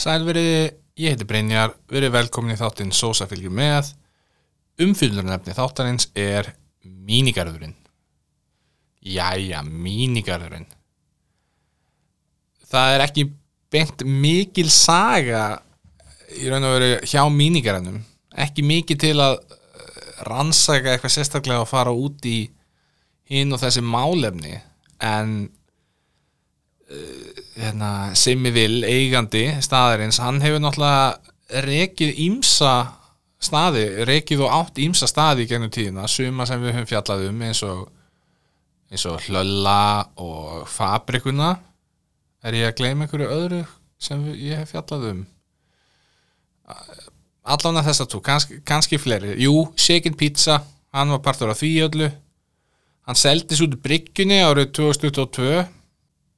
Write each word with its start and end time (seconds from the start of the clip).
Sælveriði, 0.00 0.70
ég 1.02 1.12
heiti 1.12 1.26
Brynjar, 1.28 1.74
verið 1.92 2.14
velkomin 2.14 2.54
í 2.54 2.60
þáttinn 2.60 2.92
Sósa 2.96 3.26
fylgjum 3.28 3.58
með. 3.58 3.90
Umfyllurnefni 4.80 5.52
þáttarins 5.52 6.08
er 6.16 6.54
mínigarðurinn. 6.88 7.74
Jæja, 9.04 9.60
mínigarðurinn. 9.64 10.64
Það 12.70 12.94
er 12.94 13.04
ekki 13.04 13.26
beint 13.72 14.06
mikil 14.06 14.70
saga 14.72 15.44
í 16.38 16.48
raun 16.48 16.64
og 16.64 16.76
veru 16.78 16.90
hjá 17.04 17.20
mínigarðunum. 17.34 18.00
Ekki 18.40 18.64
mikið 18.64 19.02
til 19.04 19.14
að 19.20 19.36
eh, 19.36 20.02
rannsaka 20.30 20.94
eitthvað 20.94 21.16
sérstaklega 21.18 21.64
að 21.66 21.72
fara 21.74 21.92
út 21.92 22.24
í 22.24 22.38
hinn 23.30 23.52
og 23.52 23.60
þessi 23.60 23.82
málefni 23.84 24.56
en 25.04 25.50
hérna, 26.90 27.90
Simmi 28.18 28.52
Vil, 28.54 28.80
eigandi 28.86 29.46
staðarins, 29.62 30.20
hann 30.22 30.40
hefur 30.42 30.62
náttúrulega 30.62 31.62
rekið 31.66 32.18
ímsa 32.26 32.74
staði, 33.40 33.86
rekið 34.08 34.44
og 34.44 34.54
átt 34.58 34.80
ímsa 34.82 35.08
staði 35.10 35.46
í 35.46 35.50
gegnum 35.50 35.72
tíðina, 35.72 36.06
suma 36.10 36.46
sem 36.48 36.60
við 36.62 36.76
höfum 36.76 36.90
fjallað 36.90 37.26
um 37.30 37.42
eins 37.46 37.62
og 37.66 37.88
eins 38.90 39.06
og 39.06 39.20
hlölla 39.26 40.06
og 40.18 40.66
fabrikuna. 40.68 41.54
Er 42.42 42.56
ég 42.56 42.70
að 42.70 42.78
gleyma 42.80 43.06
einhverju 43.06 43.28
öðru 43.30 43.60
sem 44.00 44.22
ég 44.34 44.58
hef 44.58 44.72
fjallað 44.74 45.10
um? 45.12 45.20
Allan 47.50 47.80
að 47.80 47.90
þess 47.90 48.04
að 48.04 48.10
þú, 48.14 48.20
kannski, 48.26 48.58
kannski 48.66 48.98
fleiri. 49.00 49.36
Jú, 49.42 49.54
Shaken 49.78 50.16
Pizza, 50.18 50.60
hann 50.94 51.12
var 51.14 51.22
partur 51.24 51.52
af 51.52 51.60
því 51.60 51.72
öllu. 51.86 52.10
Hann 53.06 53.18
seldis 53.18 53.62
út 53.64 53.78
bryggjunni 53.82 54.40
árið 54.44 54.72
2022 54.78 55.64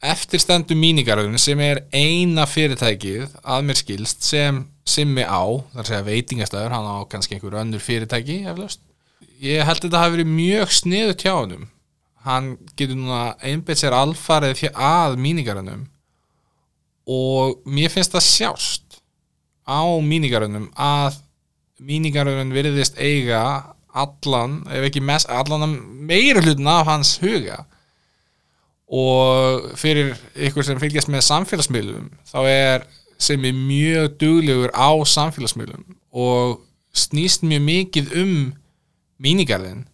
eftirstendu 0.03 0.75
mínigarðun 0.79 1.39
sem 1.39 1.61
er 1.63 1.85
eina 1.95 2.47
fyrirtækið 2.51 3.37
að 3.43 3.67
mér 3.69 3.79
skilst 3.79 4.27
sem 4.27 4.65
simmi 4.83 5.23
á, 5.23 5.43
þar 5.75 5.89
segja 5.89 6.07
veitingastæður 6.09 6.75
hann 6.75 6.89
á 6.91 6.97
kannski 7.11 7.37
einhver 7.37 7.61
önnur 7.61 7.83
fyrirtæki 7.83 8.43
eflaust. 8.51 8.83
ég 9.43 9.63
held 9.63 9.79
að 9.79 9.87
þetta 9.87 10.03
hafi 10.03 10.17
verið 10.17 10.33
mjög 10.35 10.75
sniðu 10.75 11.15
tjáðunum 11.23 11.69
hann 12.27 12.53
getur 12.79 12.99
núna 12.99 13.23
einbeitt 13.43 13.81
sér 13.83 13.95
alfarið 13.95 14.69
að 14.75 15.19
mínigarðunum 15.23 15.87
og 17.11 17.63
mér 17.67 17.91
finnst 17.91 18.15
það 18.15 18.27
sjást 18.27 18.99
á 19.67 19.83
mínigarðunum 20.03 20.69
að 20.75 21.19
mínigarðunum 21.83 22.55
veriðist 22.55 22.99
eiga 22.99 23.43
allan, 23.93 24.63
ef 24.73 24.87
ekki 24.89 25.03
mest, 25.05 25.29
allan 25.29 25.77
meira 26.09 26.41
hlutin 26.43 26.71
af 26.71 26.87
hans 26.89 27.19
huga 27.23 27.67
og 28.93 29.71
fyrir 29.81 30.13
ykkur 30.37 30.67
sem 30.67 30.81
fylgjast 30.81 31.09
með 31.13 31.25
samfélagsmiðlum 31.31 32.11
þá 32.29 32.41
er 32.45 32.85
sem 33.23 33.45
er 33.49 33.57
mjög 33.57 34.19
duglegur 34.21 34.75
á 34.77 34.93
samfélagsmiðlum 35.09 35.87
og 36.13 36.61
snýst 36.93 37.47
mjög 37.47 37.65
mikið 37.65 38.13
um 38.21 38.37
mínigarðin 39.23 39.87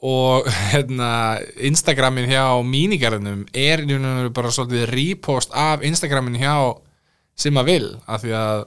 og 0.00 0.48
hérna, 0.72 1.40
Instagramin 1.60 2.30
hjá 2.30 2.56
mínigarðinum 2.64 3.44
er 3.52 3.84
bara 4.32 4.52
svolítið 4.54 4.88
repost 4.94 5.52
af 5.52 5.84
Instagramin 5.84 6.40
hjá 6.40 6.56
sem 7.36 7.56
að 7.60 7.72
vil 7.74 7.88
af 8.06 8.24
því 8.24 8.36
að 8.36 8.62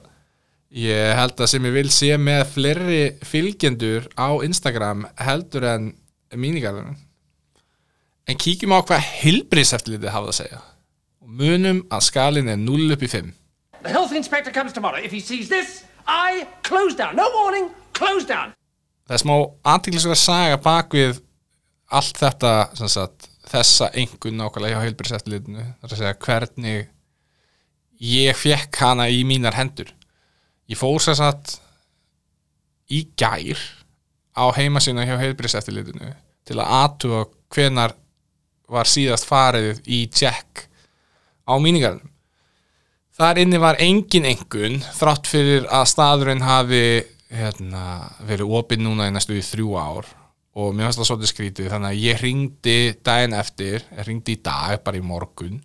ég 0.84 1.16
held 1.18 1.40
að 1.40 1.50
sem 1.50 1.66
ég 1.66 1.74
vil 1.74 1.90
sé 1.94 2.14
með 2.18 2.46
fleiri 2.54 3.02
fylgjendur 3.26 4.06
á 4.14 4.30
Instagram 4.46 5.04
heldur 5.18 5.66
en 5.70 5.90
mínigarðinum 6.34 6.98
En 8.24 8.38
kíkjum 8.40 8.72
á 8.72 8.80
hvað 8.80 9.08
hilbriðseftlitið 9.20 10.12
hafa 10.14 10.30
að 10.32 10.38
segja. 10.38 10.60
Og 11.24 11.32
munum 11.40 11.82
að 11.92 12.06
skalin 12.08 12.48
er 12.48 12.60
0 12.60 12.94
upp 12.94 13.04
í 13.04 13.10
5. 13.12 13.32
The 13.84 13.92
health 13.92 14.14
inspector 14.16 14.52
comes 14.52 14.72
tomorrow. 14.72 15.00
If 15.02 15.12
he 15.12 15.20
sees 15.20 15.50
this, 15.52 15.84
I 16.08 16.46
close 16.62 16.96
down. 16.96 17.16
No 17.16 17.28
warning, 17.36 17.68
close 17.92 18.24
down. 18.24 18.54
Það 19.04 19.18
er 19.18 19.20
smá 19.20 19.34
aðtíklislega 19.74 20.16
saga 20.16 20.60
bak 20.64 20.96
við 20.96 21.20
allt 21.92 22.16
þetta, 22.16 22.52
sagt, 22.88 23.28
þessa 23.52 23.90
engun 24.00 24.38
nákvæmlega 24.40 24.78
hjá 24.78 24.86
hilbriðseftlitinu. 24.88 25.66
Það 25.80 25.88
er 25.88 25.92
að 25.92 26.00
segja 26.00 26.20
hvernig 26.24 26.88
ég 28.04 28.40
fekk 28.40 28.80
hana 28.80 29.10
í 29.12 29.20
mínar 29.28 29.58
hendur. 29.58 29.92
Ég 30.70 30.80
fór 30.80 30.96
sér 31.04 31.18
satt 31.20 31.58
í 32.88 33.04
gær 33.20 33.60
á 34.32 34.44
heimasína 34.56 35.04
hjá 35.04 35.18
heilbriðseftilitinu 35.20 36.14
til 36.48 36.56
að 36.56 36.72
aðtuga 36.80 37.20
hvenar 37.52 37.94
var 38.70 38.88
síðast 38.88 39.28
farið 39.28 39.82
í 39.84 40.04
tjekk 40.12 40.66
á 41.44 41.54
míningarnum 41.60 42.14
þar 43.14 43.40
inni 43.44 43.60
var 43.62 43.78
engin 43.82 44.26
engun 44.26 44.80
þrátt 44.96 45.28
fyrir 45.30 45.68
að 45.70 45.90
staðurinn 45.92 46.42
hafi 46.44 46.84
hérna, 47.34 48.10
verið 48.26 48.54
opinn 48.58 48.84
núna 48.86 49.08
í 49.08 49.14
næstu 49.14 49.38
þrjú 49.42 49.76
ár. 49.78 50.08
Og 50.54 50.74
mér 50.74 50.86
finnst 50.86 51.00
það 51.00 51.08
svolítið 51.08 51.30
skrítið 51.32 51.70
þannig 51.72 51.92
að 51.92 52.02
ég 52.04 52.20
ringdi 52.22 52.76
daginn 53.06 53.32
eftir 53.34 53.80
ég 53.82 54.06
ringdi 54.06 54.36
í 54.36 54.42
dag, 54.42 54.76
bara 54.86 55.00
í 55.00 55.02
morgun 55.02 55.56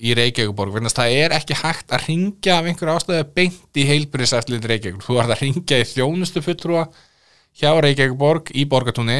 í 0.00 0.12
Reykjavíkuborg, 0.16 0.74
þannig 0.76 0.92
að 0.92 0.98
það 0.98 1.14
er 1.20 1.34
ekki 1.36 1.56
hægt 1.60 1.92
að 1.92 2.04
ringja 2.06 2.56
af 2.56 2.68
einhverju 2.68 2.96
ástöðu 2.96 3.24
beint 3.36 3.80
í 3.80 3.86
heilbyrðisæftlið 3.88 4.68
Reykjavík, 4.68 5.02
þú 5.04 5.16
ert 5.20 5.32
að 5.34 5.42
ringja 5.44 5.80
í 5.80 5.88
þjónustu 5.88 6.44
fulltrúa 6.44 6.86
hjá 7.60 7.72
Reykjavíkuborg 7.84 8.52
í 8.56 8.66
borgatúni 8.68 9.18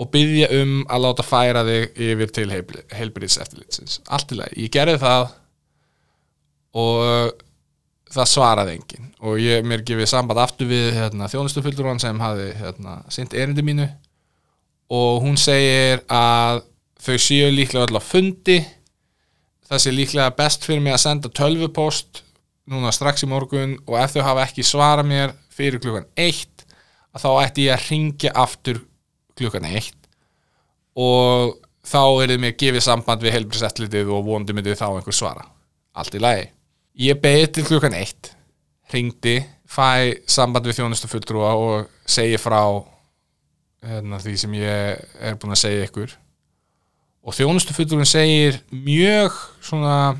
og 0.00 0.08
byggja 0.14 0.48
um 0.62 0.80
að 0.88 1.04
láta 1.04 1.26
færa 1.26 1.66
þig 1.66 2.02
yfir 2.08 2.32
til 2.32 2.48
heilbriðs 2.50 3.40
eftirlitsins 3.42 4.00
allt 4.08 4.32
í 4.32 4.40
lagi, 4.40 4.64
ég 4.64 4.72
gerði 4.72 4.98
það 5.02 5.28
og 6.80 7.38
það 8.10 8.30
svaraði 8.32 8.76
engin 8.78 9.10
og 9.20 9.38
ég 9.42 9.66
mér 9.66 9.84
gefið 9.86 10.08
samband 10.10 10.40
aftur 10.42 10.68
við 10.70 10.94
hérna, 10.96 11.28
þjónustufylgdurann 11.30 12.00
sem 12.02 12.20
hafi 12.22 12.50
hérna, 12.58 13.00
sint 13.12 13.34
erindi 13.36 13.64
mínu. 13.64 13.86
Og 14.90 15.20
hún 15.22 15.36
segir 15.38 16.02
að 16.10 16.64
þau 17.00 17.16
séu 17.22 17.50
líklega 17.52 17.86
öll 17.86 18.00
á 18.00 18.02
fundi. 18.02 18.58
Það 19.68 19.82
sé 19.84 19.94
líklega 19.94 20.34
best 20.38 20.66
fyrir 20.66 20.82
mig 20.82 20.96
að 20.96 21.04
senda 21.04 21.30
tölvupost 21.30 22.24
núna 22.70 22.90
strax 22.94 23.26
í 23.26 23.30
morgun. 23.30 23.76
Og 23.86 23.98
ef 24.00 24.16
þau 24.16 24.24
hafa 24.26 24.48
ekki 24.48 24.66
svara 24.66 25.04
mér 25.06 25.36
fyrir 25.54 25.82
klukkan 25.82 26.08
eitt 26.18 26.64
að 27.14 27.26
þá 27.26 27.30
ætti 27.44 27.68
ég 27.68 27.76
að 27.76 27.86
ringja 27.92 28.34
aftur 28.40 28.82
klukkan 29.40 29.66
eitt 29.68 30.08
og 31.00 31.56
þá 31.86 32.02
er 32.22 32.32
þið 32.34 32.42
mér 32.42 32.56
gefa 32.60 32.82
samband 32.84 33.24
við 33.24 33.34
helbriðsettlitið 33.38 34.12
og 34.12 34.26
vondi 34.26 34.54
myndið 34.56 34.78
þá 34.80 34.86
einhver 34.90 35.16
svara. 35.16 35.46
Allt 35.96 36.14
í 36.14 36.22
lagi. 36.22 36.48
Ég 37.00 37.20
beði 37.22 37.48
til 37.54 37.66
klukkan 37.66 37.96
eitt 37.96 38.32
ringdi, 38.90 39.38
fæ 39.70 40.18
samband 40.28 40.66
við 40.66 40.80
þjónustu 40.80 41.10
fulltrúa 41.10 41.52
og 41.58 41.90
segi 42.10 42.38
frá 42.42 42.62
hérna, 43.86 44.18
því 44.20 44.34
sem 44.42 44.56
ég 44.58 45.04
er 45.22 45.38
búin 45.40 45.54
að 45.54 45.62
segja 45.62 45.86
ykkur. 45.86 46.16
Og 47.24 47.36
þjónustu 47.36 47.76
fulltrúin 47.76 48.08
segir 48.08 48.60
mjög 48.72 49.36
svona 49.64 50.18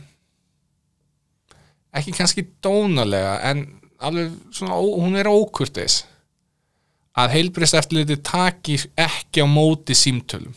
ekki 1.97 2.14
kannski 2.14 2.47
dónalega 2.62 3.41
en 3.50 3.64
alveg 4.00 4.32
svona, 4.54 4.78
hún 4.78 5.19
er 5.19 5.28
ókurtis 5.28 6.04
að 7.19 7.34
heilbrist 7.34 7.76
eftirliti 7.78 8.19
taki 8.22 8.78
ekki 8.98 9.43
á 9.43 9.47
móti 9.50 9.97
símtölum. 9.98 10.54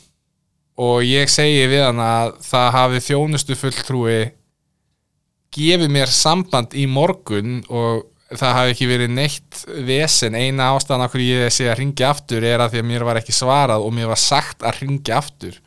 Og 0.82 1.04
ég 1.06 1.30
segi 1.30 1.68
við 1.70 1.86
hann 1.86 2.02
að 2.02 2.34
það 2.46 2.72
hafi 2.78 3.04
þjónustu 3.08 3.58
fulltrúi 3.58 4.22
gefið 5.54 5.94
mér 5.94 6.10
samband 6.10 6.74
í 6.74 6.88
morgun 6.90 7.62
og 7.70 8.08
það 8.34 8.56
hafi 8.58 8.74
ekki 8.74 8.88
verið 8.90 9.14
neitt 9.14 9.60
vesen, 9.86 10.34
eina 10.34 10.72
ástæðan 10.74 11.06
okkur 11.06 11.22
ég 11.22 11.54
sé 11.54 11.70
að 11.70 11.78
ringja 11.84 12.10
aftur 12.10 12.46
er 12.48 12.64
að 12.64 12.74
því 12.74 12.82
að 12.82 12.90
mér 12.90 13.06
var 13.06 13.22
ekki 13.22 13.36
svarað 13.38 13.86
og 13.86 13.94
mér 13.94 14.10
var 14.10 14.22
sagt 14.22 14.66
að 14.66 14.82
ringja 14.82 15.20
aftur. 15.20 15.60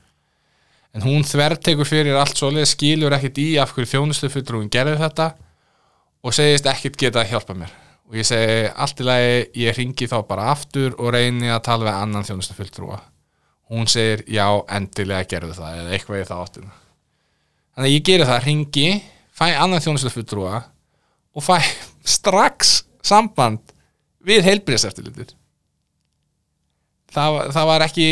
En 0.96 1.04
hún 1.06 1.26
þvertekur 1.28 1.86
fyrir 1.86 2.18
allt 2.18 2.38
svoleið, 2.40 2.66
skilur 2.72 3.14
ekkit 3.14 3.42
í 3.44 3.48
af 3.62 3.76
hverju 3.76 3.92
þjónustu 3.94 4.32
fulltrúin 4.32 4.72
gerði 4.72 4.98
þetta 5.04 5.32
og 6.26 6.34
segist 6.34 6.66
ekkit 6.72 6.98
geta 6.98 7.22
að 7.22 7.36
hjálpa 7.36 7.54
mér 7.54 7.85
og 8.06 8.16
ég 8.16 8.26
segi 8.26 8.70
allt 8.70 9.02
í 9.02 9.06
lagi 9.06 9.36
ég 9.62 9.76
ringi 9.76 10.08
þá 10.10 10.16
bara 10.28 10.50
aftur 10.52 10.94
og 10.96 11.12
reyni 11.14 11.50
að 11.50 11.64
tala 11.66 11.88
við 11.88 12.00
annan 12.00 12.26
þjónustu 12.26 12.54
fulltrúa 12.56 13.00
hún 13.72 13.88
segir 13.90 14.22
já 14.30 14.46
endilega 14.76 15.26
gerðu 15.30 15.56
það 15.56 15.80
eða 15.80 15.94
eitthvað 15.96 16.20
í 16.20 16.26
það 16.28 16.42
áttina. 16.44 16.74
Þannig 17.74 17.88
að 17.88 17.94
ég 17.94 18.04
geri 18.06 18.28
það, 18.28 18.44
ringi 18.46 18.90
fæ 19.36 19.46
annan 19.56 19.82
þjónustu 19.82 20.12
fulltrúa 20.14 20.60
og 21.36 21.44
fæ 21.44 21.56
strax 22.16 22.76
samband 23.06 23.74
við 24.26 24.46
heilbríðseftillitir 24.46 25.34
það, 27.14 27.40
það 27.54 27.68
var 27.70 27.84
ekki 27.86 28.08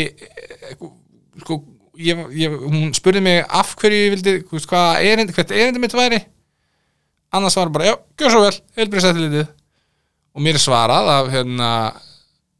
sko 1.43 1.59
ég, 1.99 2.21
ég, 2.35 2.55
hún 2.61 2.93
spurði 2.95 3.23
mig 3.23 3.41
af 3.47 3.75
hverju 3.79 3.99
ég 4.05 4.15
vildi 4.15 4.37
hvað 4.51 5.07
erindi, 5.07 5.35
hvert 5.35 5.53
erindi 5.55 5.81
mitt 5.83 5.95
væri. 5.95 6.21
Annars 7.35 7.55
var 7.59 7.71
bara 7.73 7.89
já, 7.89 7.95
gjör 8.19 8.33
svo 8.33 8.43
vel 8.45 8.57
heilbríðseftillitið 8.79 9.47
og 10.35 10.43
mér 10.43 10.59
er 10.59 10.63
svarað 10.63 11.09
af, 11.13 11.31
hérna, 11.31 11.69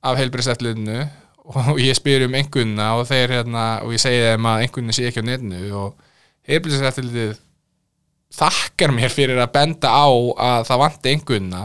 af 0.06 0.20
heilbríðseftlinu 0.20 1.00
og 1.46 1.80
ég 1.82 1.98
spyr 1.98 2.26
um 2.26 2.38
engunna 2.40 2.94
og, 2.98 3.06
þeir, 3.10 3.36
hérna, 3.40 3.66
og 3.84 3.92
ég 3.94 4.02
segi 4.02 4.22
þeim 4.24 4.48
að 4.50 4.64
engunni 4.66 4.96
sé 4.96 5.10
ekki 5.10 5.22
á 5.22 5.28
netinu. 5.28 5.60
Og 5.78 5.92
heilbríðseftlið 6.50 7.36
þakkar 8.36 8.94
mér 8.96 9.14
fyrir 9.14 9.42
að 9.44 9.52
benda 9.54 9.92
á 9.92 10.08
að 10.08 10.70
það 10.70 10.82
vanti 10.82 11.12
einhverjuna 11.14 11.62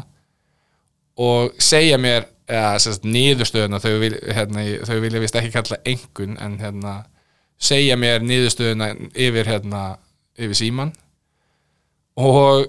og 1.21 1.63
segja 1.63 2.01
mér 2.01 2.27
niðurstöðuna. 2.51 3.81
Þau, 3.81 3.95
vil, 4.03 4.17
hérna, 4.27 4.67
þau 4.89 4.99
vilja 5.05 5.23
vist 5.23 5.39
ekki 5.39 5.55
kalla 5.55 5.81
einhvern 5.87 6.37
en 6.43 6.59
hérna, 6.61 6.97
segja 7.61 7.97
mér 8.01 8.27
niðurstöðuna 8.27 8.91
yfir, 9.15 9.47
hérna, 9.47 9.85
yfir 10.41 10.59
síman 10.59 10.93
og 12.21 12.67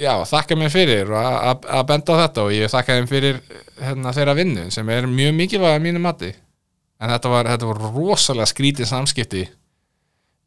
já, 0.00 0.12
þakka 0.28 0.56
mér 0.60 0.72
fyrir 0.74 1.12
að- 1.16 1.86
benda 1.88 2.16
á 2.16 2.20
þetta 2.26 2.42
og 2.46 2.52
ég 2.52 2.72
þakka 2.72 2.96
þeim 2.98 3.08
fyrir 3.10 3.38
hérna, 3.80 4.12
þeirra 4.16 4.34
vinnu 4.36 4.66
sem 4.74 4.88
er 4.92 5.06
mjög 5.06 5.34
mikilvæg 5.38 5.76
að 5.76 5.84
mínu 5.86 6.00
mati. 6.04 6.32
En 7.00 7.10
þetta 7.12 7.28
var, 7.32 7.44
þetta 7.52 7.66
var 7.70 7.80
rosalega 7.92 8.46
skrítið 8.48 8.88
samskipti 8.88 9.46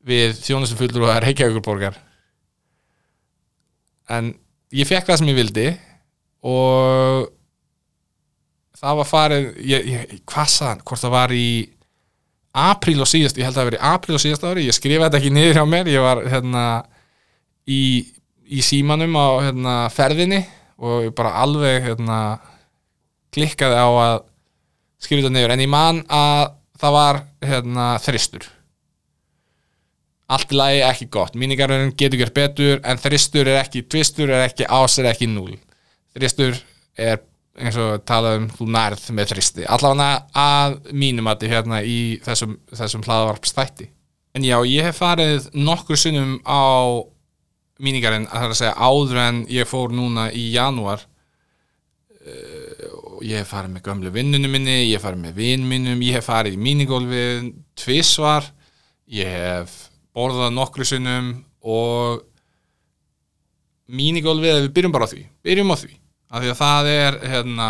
við 0.10 0.38
þjónustum 0.42 0.80
fullur 0.80 1.10
og 1.10 1.20
Reykjavíkurborgar. 1.24 1.98
En 4.10 4.32
ég 4.74 4.88
fekk 4.90 5.06
það 5.10 5.20
sem 5.22 5.30
ég 5.30 5.38
vildi 5.38 5.68
og 6.50 7.28
það 8.80 9.02
var 9.02 9.10
farið 9.10 9.50
ég, 9.70 9.90
ég, 9.92 10.14
hvað 10.30 10.50
sagðan, 10.54 10.82
hvort 10.88 11.04
það 11.04 11.14
var 11.18 11.34
í 11.36 11.50
apríl 12.60 13.02
og 13.04 13.10
síðast, 13.10 13.38
ég 13.38 13.46
held 13.46 13.54
að 13.54 13.60
það 13.60 13.68
verið 13.70 13.82
í 13.82 13.90
apríl 13.92 14.16
og 14.18 14.24
síðast 14.24 14.46
ári, 14.50 14.66
ég 14.66 14.74
skrifa 14.78 15.06
þetta 15.10 15.20
ekki 15.20 15.34
niður 15.36 15.60
hjá 15.60 15.66
mér 15.70 15.92
ég 15.92 16.02
var 16.06 16.22
hérna 16.32 16.64
í, 17.70 17.82
í 18.50 18.64
símanum 18.66 19.18
á 19.18 19.28
hérna, 19.46 19.76
ferðinni 19.94 20.44
og 20.80 21.10
ég 21.10 21.16
bara 21.16 21.36
alveg 21.44 21.84
hérna, 21.86 22.20
klikkaði 23.36 23.78
á 23.78 23.90
að 23.90 24.16
skrifa 25.00 25.28
þetta 25.28 25.36
niður, 25.36 25.54
en 25.56 25.64
ég 25.64 25.72
man 25.72 26.02
að 26.08 26.46
það 26.80 26.96
var 26.96 27.22
hérna, 27.46 27.90
þristur 28.04 28.48
allt 30.30 30.52
í 30.54 30.58
lagi 30.60 30.82
ekki 30.86 31.08
gott. 31.10 31.34
Mínigarurinn 31.42 31.96
getur 31.98 32.20
gert 32.22 32.36
betur 32.36 32.84
en 32.86 33.00
þristur 33.02 33.48
er 33.50 33.64
ekki 33.64 33.82
tvistur 33.90 34.30
er 34.30 34.46
ekki 34.46 34.68
ás 34.70 35.00
er 35.02 35.10
ekki 35.10 35.30
núl 35.30 35.56
þristur 36.14 36.58
er 37.00 37.24
eins 37.60 37.78
og 37.80 38.04
talað 38.08 38.40
um 38.40 38.50
þú 38.56 38.68
nærð 38.72 39.06
með 39.16 39.34
þristi 39.34 39.68
allavega 39.68 40.26
að 40.38 40.76
mínum 40.96 41.28
að 41.30 41.48
hérna 41.52 41.82
í 41.84 42.20
þessum, 42.24 42.56
þessum 42.72 43.04
hlaðvarpstætti 43.08 43.90
en 44.38 44.46
já, 44.46 44.58
ég 44.70 44.86
hef 44.86 45.02
farið 45.02 45.50
nokkur 45.58 46.00
sinnum 46.00 46.38
á 46.46 46.62
mínigarinn 47.80 48.28
að 48.28 48.36
það 48.36 48.46
er 48.46 48.54
að 48.54 48.60
segja 48.60 48.90
áður 48.90 49.22
en 49.24 49.42
ég 49.54 49.70
fór 49.70 49.96
núna 49.96 50.30
í 50.36 50.50
janúar 50.54 51.06
og 53.20 53.22
ég 53.26 53.42
hef 53.42 53.52
farið 53.52 53.74
með 53.74 53.86
gömlu 53.88 54.12
vinnunum 54.16 54.54
minni, 54.54 54.78
ég 54.88 54.98
hef 54.98 55.06
farið 55.08 55.24
með 55.24 55.38
vinn 55.40 55.68
minnum, 55.68 56.02
ég 56.06 56.18
hef 56.18 56.28
farið 56.30 56.56
í 56.56 56.64
mínigólfið 56.64 57.52
tvisvar, 57.80 58.50
ég 59.12 59.32
hef 59.34 59.76
borðað 60.16 60.56
nokkru 60.56 60.88
sinnum 60.88 61.32
og 61.60 62.24
mínigólfið, 63.90 64.66
við 64.66 64.74
byrjum 64.78 64.96
bara 64.96 65.10
á 65.10 65.12
því, 65.12 65.24
byrjum 65.46 65.74
á 65.74 65.78
því, 65.82 65.94
af 66.30 66.44
því 66.44 66.52
að 66.54 66.60
það 66.62 66.92
er, 66.94 67.20
hérna, 67.34 67.70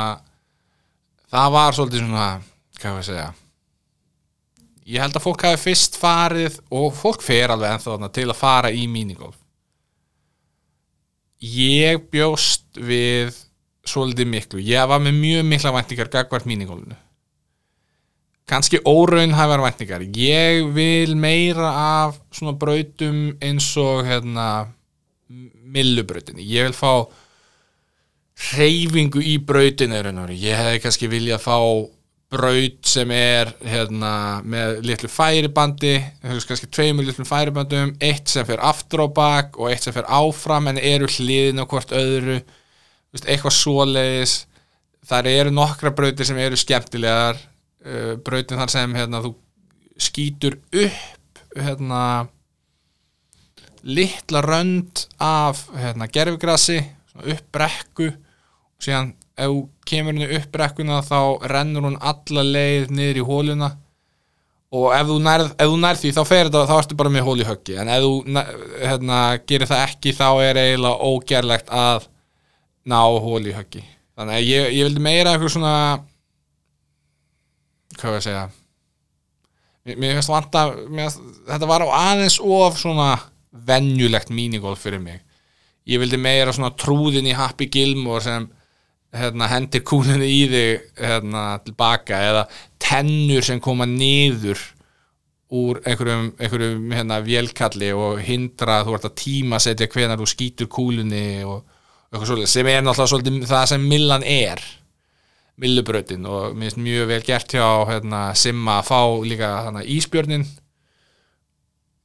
það 1.33 1.53
var 1.57 1.77
svolítið 1.77 2.05
svona, 2.05 2.29
hvað 2.79 2.97
var 2.97 3.03
að 3.03 3.09
segja, 3.09 3.27
ég 4.89 5.05
held 5.05 5.19
að 5.19 5.27
fólk 5.27 5.45
hafi 5.47 5.63
fyrst 5.63 5.99
farið 6.01 6.59
og 6.75 6.89
fólk 6.97 7.23
fer 7.25 7.53
alveg 7.53 7.77
ennþá 7.77 8.11
til 8.13 8.27
að 8.27 8.41
fara 8.41 8.73
í 8.73 8.85
mínigólf. 8.91 9.38
Ég 11.39 12.01
bjóst 12.11 12.65
við 12.75 13.35
svolítið 13.87 14.27
miklu. 14.27 14.63
Ég 14.63 14.89
var 14.89 14.99
með 15.03 15.19
mjög 15.21 15.45
mikla 15.47 15.71
væntingar 15.75 16.11
gagvart 16.11 16.47
mínigólfinu. 16.49 16.97
Kanski 18.49 18.81
óraunhæfar 18.83 19.63
væntingar. 19.63 20.03
Ég 20.03 20.67
vil 20.73 21.15
meira 21.15 21.69
af 22.03 22.19
svona 22.33 22.57
brautum 22.59 23.37
eins 23.39 23.71
og 23.77 24.03
hérna 24.07 24.67
millubrautinni. 25.29 26.43
Ég 26.43 26.67
vil 26.67 26.75
fá 26.75 27.07
hreyfingu 28.49 29.21
í 29.23 29.37
brautinu. 29.39 30.01
Ég 30.33 30.59
hefði 30.59 30.83
kannski 30.83 31.11
viljað 31.11 31.45
fá 31.45 31.55
braut 32.29 32.85
sem 32.85 33.09
er 33.13 33.49
hérna, 33.65 34.11
með 34.45 34.83
litlu 34.85 35.09
færibandi 35.09 35.95
veist 36.21 36.49
kannski 36.49 36.69
tveimur 36.69 37.07
litlum 37.07 37.25
færibandum 37.25 37.95
eitt 38.05 38.29
sem 38.29 38.45
fer 38.45 38.61
aftur 38.61 39.05
á 39.05 39.07
bak 39.09 39.57
og 39.57 39.71
eitt 39.71 39.87
sem 39.87 39.95
fer 39.95 40.05
áfram 40.05 40.69
en 40.69 40.77
eru 40.77 41.09
hliðin 41.09 41.63
og 41.63 41.73
hvort 41.73 41.93
öðru 41.95 42.37
veist, 42.37 43.25
eitthvað 43.25 43.55
svoleiðis. 43.57 44.35
Þar 45.09 45.29
eru 45.31 45.53
nokkra 45.55 45.93
brautir 45.95 46.27
sem 46.27 46.37
eru 46.37 46.59
skemmtilegar 46.59 47.39
uh, 47.39 48.13
brautin 48.21 48.61
þar 48.61 48.73
sem 48.75 48.93
hérna, 48.99 49.23
þú 49.25 49.33
skýtur 49.99 50.59
upp 50.69 51.41
hérna 51.57 52.03
litla 53.89 54.43
rönd 54.45 55.07
af 55.23 55.65
hérna, 55.73 56.05
gerfigrassi 56.11 56.77
upp 57.19 57.49
brekku 57.55 58.11
og 58.11 58.85
síðan 58.85 59.15
ef 59.39 59.51
þú 59.51 59.59
kemur 59.89 60.15
henni 60.15 60.39
upp 60.39 60.49
brekkuna 60.53 60.99
þá 61.05 61.19
rennur 61.51 61.87
hún 61.87 61.99
alla 62.11 62.43
leið 62.45 62.91
niður 62.93 63.21
í 63.21 63.27
hóluna 63.29 63.69
og 64.69 64.91
ef 64.93 65.07
þú 65.09 65.17
nærð, 65.25 65.47
ef 65.55 65.71
þú 65.71 65.77
nærð 65.81 66.01
því 66.03 66.11
þá 66.13 66.21
fer 66.29 66.49
þetta 66.49 66.65
þá 66.69 66.75
ertu 66.77 66.97
bara 66.99 67.13
með 67.13 67.25
hól 67.25 67.39
í 67.41 67.47
höggi. 67.47 67.77
En 67.81 67.89
ef 67.89 68.03
þú 68.03 68.11
hérna, 68.83 69.19
gerir 69.49 69.69
það 69.69 69.85
ekki 69.87 70.13
þá 70.19 70.27
er 70.45 70.61
eiginlega 70.61 71.09
ógerlegt 71.09 71.73
að 71.73 72.05
ná 72.89 72.99
hól 72.99 73.41
í 73.49 73.55
höggi. 73.55 73.81
Þannig 74.19 74.37
að 74.37 74.45
ég, 74.45 74.69
ég 74.75 74.89
vildi 74.89 75.03
meira 75.03 75.33
eitthvað 75.33 75.55
svona 75.55 75.75
hvað 77.95 78.13
var 78.13 78.19
að 78.19 78.27
segja? 78.27 78.45
Mér, 79.87 79.97
mér 79.97 80.15
finnst 80.17 80.31
vanta 80.31 80.63
mér, 80.91 81.17
þetta 81.49 81.69
var 81.71 81.85
á 81.87 81.89
aðeins 81.89 82.37
of 82.43 82.77
svona 82.79 83.09
venjulegt 83.49 84.29
mínigolf 84.29 84.85
fyrir 84.85 85.01
mig. 85.01 85.23
Ég 85.89 86.01
vildi 86.03 86.19
meira 86.21 86.53
svona 86.53 86.75
trúðin 86.77 87.29
í 87.29 87.33
Happy 87.33 87.69
Gilmore 87.73 88.21
sem 88.21 88.45
hérna, 89.15 89.47
hendir 89.49 89.83
kúlinni 89.87 90.27
í 90.29 90.41
þig 90.51 90.83
hérna, 90.99 91.45
tilbaka 91.65 92.19
eða 92.29 92.43
tennur 92.81 93.45
sem 93.45 93.61
koma 93.63 93.87
niður 93.89 94.61
úr 95.49 95.79
einhverjum, 95.81 96.29
einhverjum 96.37 96.91
hérna, 96.93 97.19
vélkalli 97.25 97.89
og 97.97 98.19
hindra 98.21 98.79
að 98.79 98.89
þú 98.89 98.97
ert 98.97 99.07
að 99.09 99.17
tíma 99.23 99.61
setja 99.63 99.89
hvenar 99.89 100.19
þú 100.21 100.27
skýtur 100.29 100.69
kúlinni 100.69 101.41
og 101.41 101.63
eitthvað 102.09 102.27
svolítið, 102.29 102.51
sem 102.53 102.69
er 102.69 102.83
náttúrulega 102.85 103.13
svolítið 103.13 103.49
það 103.49 103.65
sem 103.71 103.89
millan 103.89 104.25
er 104.25 104.63
millubrautin 105.59 106.29
og 106.29 106.55
mér 106.55 106.69
finnst 106.69 106.81
mjög 106.85 107.09
vel 107.09 107.21
gert 107.25 107.53
hjá 107.53 107.67
hérna, 107.89 108.21
Simma 108.37 108.79
að 108.79 108.87
fá 108.91 109.01
líka 109.25 109.49
hana, 109.65 109.83
ísbjörnin 109.83 110.45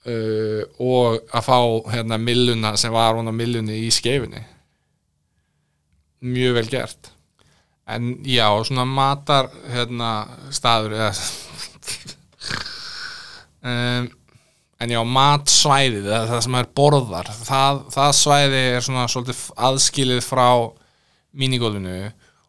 uh, 0.09 0.63
og 0.81 1.21
að 1.29 1.47
fá 1.47 1.59
hérna, 1.93 2.19
milluna 2.19 2.75
sem 2.81 2.93
var 2.93 3.15
hún 3.19 3.31
á 3.31 3.35
millunni 3.35 3.85
í 3.85 3.93
skeifunni 3.95 4.43
mjög 6.25 6.59
vel 6.59 6.69
gert. 6.73 7.11
En 7.85 8.15
já, 8.25 8.49
svona 8.65 8.87
matar 8.89 9.51
hérna, 9.69 10.11
staður 10.55 10.95
eða 10.97 11.11
um, 13.69 14.09
en 14.81 14.95
já, 14.95 15.01
matsvæðið 15.05 16.09
eða 16.09 16.31
það 16.33 16.43
sem 16.47 16.57
er 16.59 16.71
borðar 16.81 17.29
það, 17.45 17.83
það 17.95 18.11
svæði 18.19 18.63
er 18.71 18.85
svona 18.85 19.05
svolítið 19.13 19.43
aðskilið 19.69 20.21
frá 20.25 20.49
mínigólfinu 21.35 21.99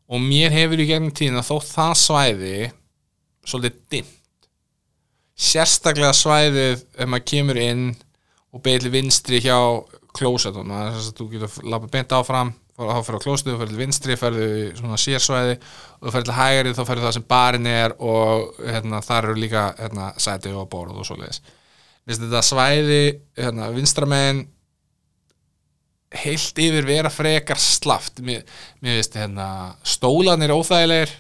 og 0.05 0.23
mér 0.23 0.53
hefur 0.53 0.81
í 0.81 0.87
gegnum 0.89 1.13
tíðin 1.15 1.41
að 1.41 1.49
þótt 1.51 1.71
það 1.71 1.93
svæði 2.01 2.57
svolítið 3.45 3.79
dimmt. 3.93 4.11
Sérstaklega 5.35 6.15
svæðið 6.15 6.83
ef 6.95 7.09
maður 7.11 7.29
kemur 7.31 7.59
inn 7.59 7.87
og 8.55 8.61
beili 8.63 8.91
vinstri 8.93 9.41
hjá 9.43 9.57
klósetum 10.15 10.71
það 10.71 10.85
er 10.85 10.93
þess 10.95 11.11
að 11.11 11.17
þú 11.17 11.25
getur 11.33 11.71
lappa 11.73 11.89
beint 11.91 12.15
áfram 12.15 12.53
þá 12.75 13.05
fyrir 13.07 13.19
á 13.19 13.23
klósetu, 13.23 13.53
þú 13.53 13.59
fyrir 13.61 13.71
til 13.71 13.79
vinstri 13.79 14.15
í 14.15 14.55
svona 14.75 14.97
sérsvæði 14.99 15.53
og 15.55 16.07
þú 16.07 16.11
fyrir 16.11 16.25
til 16.27 16.35
hægri 16.35 16.73
þá 16.75 16.81
fyrir 16.89 17.05
það 17.05 17.13
sem 17.15 17.27
barinn 17.29 17.69
er 17.71 17.95
og 18.03 18.57
hérna, 18.59 18.99
þar 19.05 19.29
eru 19.29 19.37
líka 19.39 19.63
hérna, 19.79 20.09
sæti 20.19 20.51
og 20.51 20.67
borð 20.71 20.99
og 20.99 21.07
svoleiðis. 21.07 21.39
Vist 22.05 22.21
þetta 22.21 22.41
svæði 22.43 22.99
hérna, 23.39 23.69
vinstramegin 23.75 24.43
heilt 26.15 26.61
yfir 26.65 26.87
vera 26.87 27.11
frekar 27.11 27.59
slaft. 27.59 28.19
Mér, 28.23 28.43
mér 28.83 28.99
veist 28.99 29.15
hérna 29.15 29.47
stólanir 29.87 30.53
óþægilegir 30.55 31.15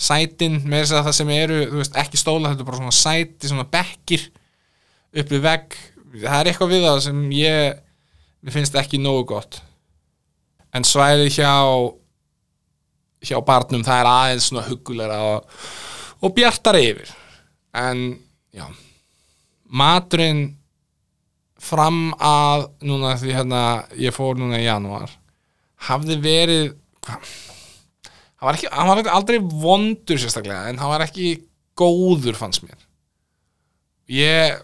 sætin, 0.00 0.58
með 0.64 0.84
þess 0.84 0.98
að 0.98 1.06
það 1.06 1.18
sem 1.20 1.32
eru 1.36 1.62
þú 1.70 1.80
veist, 1.84 1.96
ekki 2.02 2.18
stóla, 2.18 2.50
þetta 2.50 2.66
er 2.66 2.70
bara 2.72 2.82
svona 2.82 2.98
sæti 2.98 3.50
svona 3.50 3.68
bekkir 3.70 4.28
upp 5.22 5.34
við 5.36 5.46
vegg. 5.46 5.80
Það 6.18 6.36
er 6.36 6.50
eitthvað 6.50 6.74
við 6.74 6.86
það 6.88 7.02
sem 7.06 7.26
ég 7.38 7.82
mér 8.40 8.56
finnst 8.56 8.78
ekki 8.80 8.98
nógu 8.98 9.28
gott 9.36 9.60
en 10.74 10.86
svæði 10.86 11.30
hjá 11.34 11.54
hjá 13.20 13.36
barnum 13.44 13.84
það 13.84 14.02
er 14.02 14.10
aðeins 14.10 14.46
svona 14.48 14.66
hugulega 14.68 15.18
og, 15.34 15.58
og 16.24 16.34
bjartar 16.36 16.78
yfir. 16.80 17.10
En 17.76 18.14
já 18.54 18.66
maturinn 19.70 20.56
fram 21.60 22.10
að 22.16 22.66
núna 22.88 23.14
því 23.20 23.34
hérna 23.36 23.62
ég 24.00 24.14
fór 24.16 24.38
núna 24.40 24.58
í 24.58 24.64
janúar 24.64 25.12
hafði 25.86 26.16
verið 26.20 26.70
hann 27.06 28.46
var, 28.48 28.56
ekki, 28.56 28.70
hann 28.72 28.90
var 28.90 29.10
aldrei 29.14 29.38
vondur 29.40 30.20
sérstaklega 30.20 30.70
en 30.70 30.80
hann 30.80 30.92
var 30.92 31.04
ekki 31.04 31.34
góður 31.78 32.36
fannst 32.36 32.64
mér. 32.66 32.80
Ég 34.10 34.58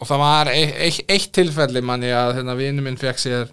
og 0.00 0.08
það 0.08 0.22
var 0.22 0.50
eitt, 0.52 0.74
eitt, 0.76 1.00
eitt 1.10 1.32
tilfelli 1.34 1.82
manni 1.84 2.12
að 2.14 2.36
hérna 2.38 2.56
vinnu 2.58 2.84
minn 2.84 3.00
fekk 3.00 3.22
sér 3.22 3.50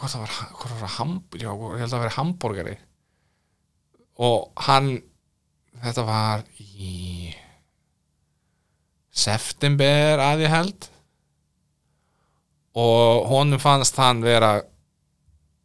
hvað 0.00 0.14
það 0.14 0.24
var, 0.24 0.38
hvað 0.56 0.80
var 0.80 0.94
hamb, 0.96 1.36
já, 1.36 1.50
ég 1.50 1.82
held 1.82 1.86
að 1.86 1.94
það 1.94 2.04
var 2.06 2.16
hambúrgari 2.16 2.76
og 4.20 4.64
hann 4.66 4.90
þetta 5.80 6.04
var 6.04 6.42
í 6.60 7.30
september 9.10 10.22
að 10.22 10.44
ég 10.46 10.54
held. 10.54 10.88
Og 12.80 13.26
honum 13.30 13.60
fannst 13.60 13.98
hann 13.98 14.22
vera 14.22 14.60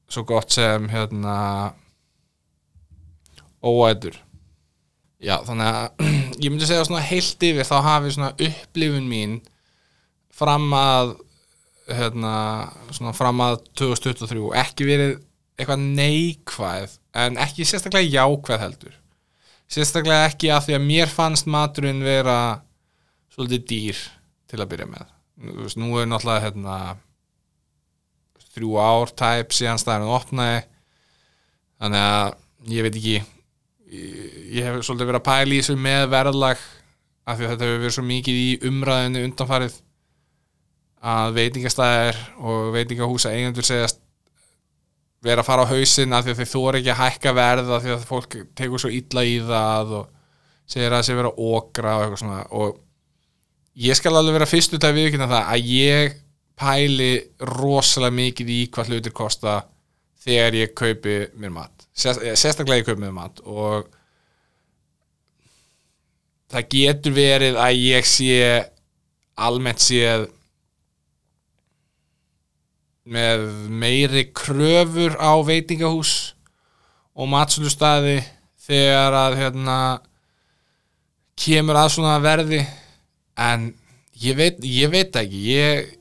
svo 0.09 0.25
gott 0.27 0.53
sem 0.55 0.87
hérna 0.89 1.73
óætur. 3.65 4.17
Já 5.21 5.39
þannig 5.45 5.67
að 5.69 6.07
ég 6.43 6.49
myndi 6.51 6.67
segja 6.69 6.85
svona 6.87 7.05
heilt 7.05 7.45
yfir 7.45 7.67
þá 7.67 7.77
hafi 7.85 8.15
svona 8.15 8.33
upplifun 8.33 9.07
mín 9.09 9.37
fram 10.35 10.67
að 10.75 11.15
hérna 11.85 13.13
fram 13.13 13.41
að 13.45 13.59
2023 13.77 14.51
ekki 14.61 14.87
verið 14.87 15.15
eitthvað 15.55 15.83
neikvæð 15.97 16.95
en 17.21 17.39
ekki 17.41 17.65
sérstaklega 17.67 18.19
jákvæð 18.19 18.63
heldur. 18.63 18.95
Sérstaklega 19.71 20.29
ekki 20.29 20.51
að 20.53 20.67
því 20.67 20.77
að 20.77 20.87
mér 20.89 21.11
fannst 21.11 21.49
maturinn 21.49 22.03
vera 22.05 22.39
svolítið 23.33 23.67
dýr 23.69 24.01
til 24.51 24.61
að 24.61 24.71
byrja 24.73 24.89
með. 24.91 25.11
Nú 25.79 25.89
er 25.99 26.09
náttúrulega 26.09 26.45
hérna 26.45 26.77
þrjú 28.55 28.75
ár 28.79 29.11
tæp 29.19 29.55
síðan 29.55 29.79
staðarinn 29.81 30.15
opnaði 30.15 30.59
þannig 31.81 32.05
að 32.09 32.75
ég 32.75 32.85
veit 32.85 32.99
ekki 32.99 33.15
ég 34.55 34.65
hef 34.65 34.85
svolítið 34.85 35.09
verið 35.11 35.19
að 35.19 35.27
pæla 35.27 35.53
í 35.53 35.59
þessu 35.59 35.75
með 35.79 36.05
verðlag 36.13 36.61
af 37.25 37.37
því 37.37 37.45
að 37.45 37.51
þetta 37.51 37.67
hefur 37.67 37.83
verið 37.83 37.95
svo 37.97 38.05
mikið 38.05 38.39
í 38.39 38.47
umræðinu 38.69 39.25
undanfarið 39.27 39.75
að 41.05 41.38
veitingastæðir 41.38 42.19
og 42.41 42.74
veitingahúsa 42.74 43.33
eigendur 43.35 43.67
segjast 43.67 44.01
vera 45.25 45.41
að 45.41 45.47
fara 45.47 45.65
á 45.65 45.71
hausinn 45.71 46.13
af 46.13 46.25
því 46.25 46.33
að 46.33 46.41
þeir 46.41 46.51
þóra 46.51 46.79
ekki 46.79 46.91
að 46.93 47.01
hækka 47.01 47.33
verð 47.38 47.71
af 47.74 47.83
því 47.83 47.93
að 47.95 48.07
fólk 48.09 48.35
tekur 48.57 48.81
svo 48.81 48.91
illa 48.93 49.24
í 49.25 49.38
það 49.45 49.93
og 50.00 50.12
segir 50.65 50.89
að 50.89 50.97
það 50.97 51.07
sé 51.07 51.17
vera 51.19 51.31
okra 51.50 51.95
og 51.95 52.03
eitthvað 52.03 52.21
svona. 52.21 52.41
Og 52.57 52.77
ég 53.85 53.97
skal 53.97 54.13
alveg 54.17 54.38
vera 54.38 54.50
fyrstu 54.50 54.79
til 54.79 54.89
að 54.89 55.00
viðkynna 55.00 55.29
það 55.31 55.50
að 55.55 55.71
ég 55.74 56.19
pæli 56.55 57.12
rosalega 57.51 58.17
mikið 58.21 58.53
í 58.53 58.59
hvað 58.74 58.91
hlutir 58.91 59.15
kosta 59.15 59.57
þegar 60.25 60.59
ég 60.62 60.74
kaupi 60.77 61.17
mér 61.41 61.53
mat. 61.53 61.88
Sérst, 61.95 62.24
sérstaklega 62.39 62.81
ég 62.81 62.88
kaupi 62.88 63.03
mér 63.03 63.15
mat 63.15 63.41
og 63.45 63.89
það 66.53 66.69
getur 66.71 67.15
verið 67.15 67.59
að 67.59 67.81
ég 67.81 68.07
sé 68.09 68.39
almennt 69.35 69.83
séð 69.83 70.29
með 73.05 73.45
meiri 73.69 74.25
kröfur 74.33 75.17
á 75.21 75.33
veitingahús 75.45 76.33
og 77.15 77.29
matsölustæði 77.31 78.19
þegar 78.65 79.17
að 79.19 79.38
hérna 79.43 79.79
kemur 81.39 81.77
að 81.79 81.91
svona 81.95 82.17
verði. 82.24 82.63
En 83.35 83.69
ég 84.24 84.38
veit, 84.38 84.62
ég 84.63 84.91
veit 84.91 85.15
ekki 85.19 85.41
ég 85.51 85.91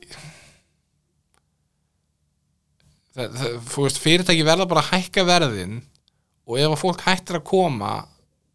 það, 3.15 3.37
það, 3.39 3.55
veist, 3.77 4.01
fyrirtæki 4.03 4.45
verða 4.47 4.67
bara 4.69 4.83
að 4.85 4.91
hækka 4.93 5.25
verðin 5.27 5.79
og 6.45 6.59
ef 6.61 6.73
að 6.75 6.81
fólk 6.81 7.03
hættir 7.05 7.39
að 7.39 7.47
koma 7.49 7.93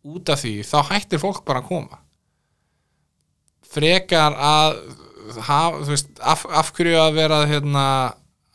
út 0.07 0.33
af 0.33 0.41
því, 0.43 0.55
þá 0.65 0.79
hættir 0.93 1.21
fólk 1.21 1.43
bara 1.47 1.61
að 1.63 1.69
koma. 1.69 2.01
Frekar 3.71 4.35
að 4.35 4.79
hafa, 5.37 5.83
þú 5.85 5.93
veist, 5.93 6.13
af, 6.19 6.47
af 6.49 6.73
hverju 6.77 7.01
að 7.01 7.19
vera 7.19 7.41
hérna, 7.51 7.85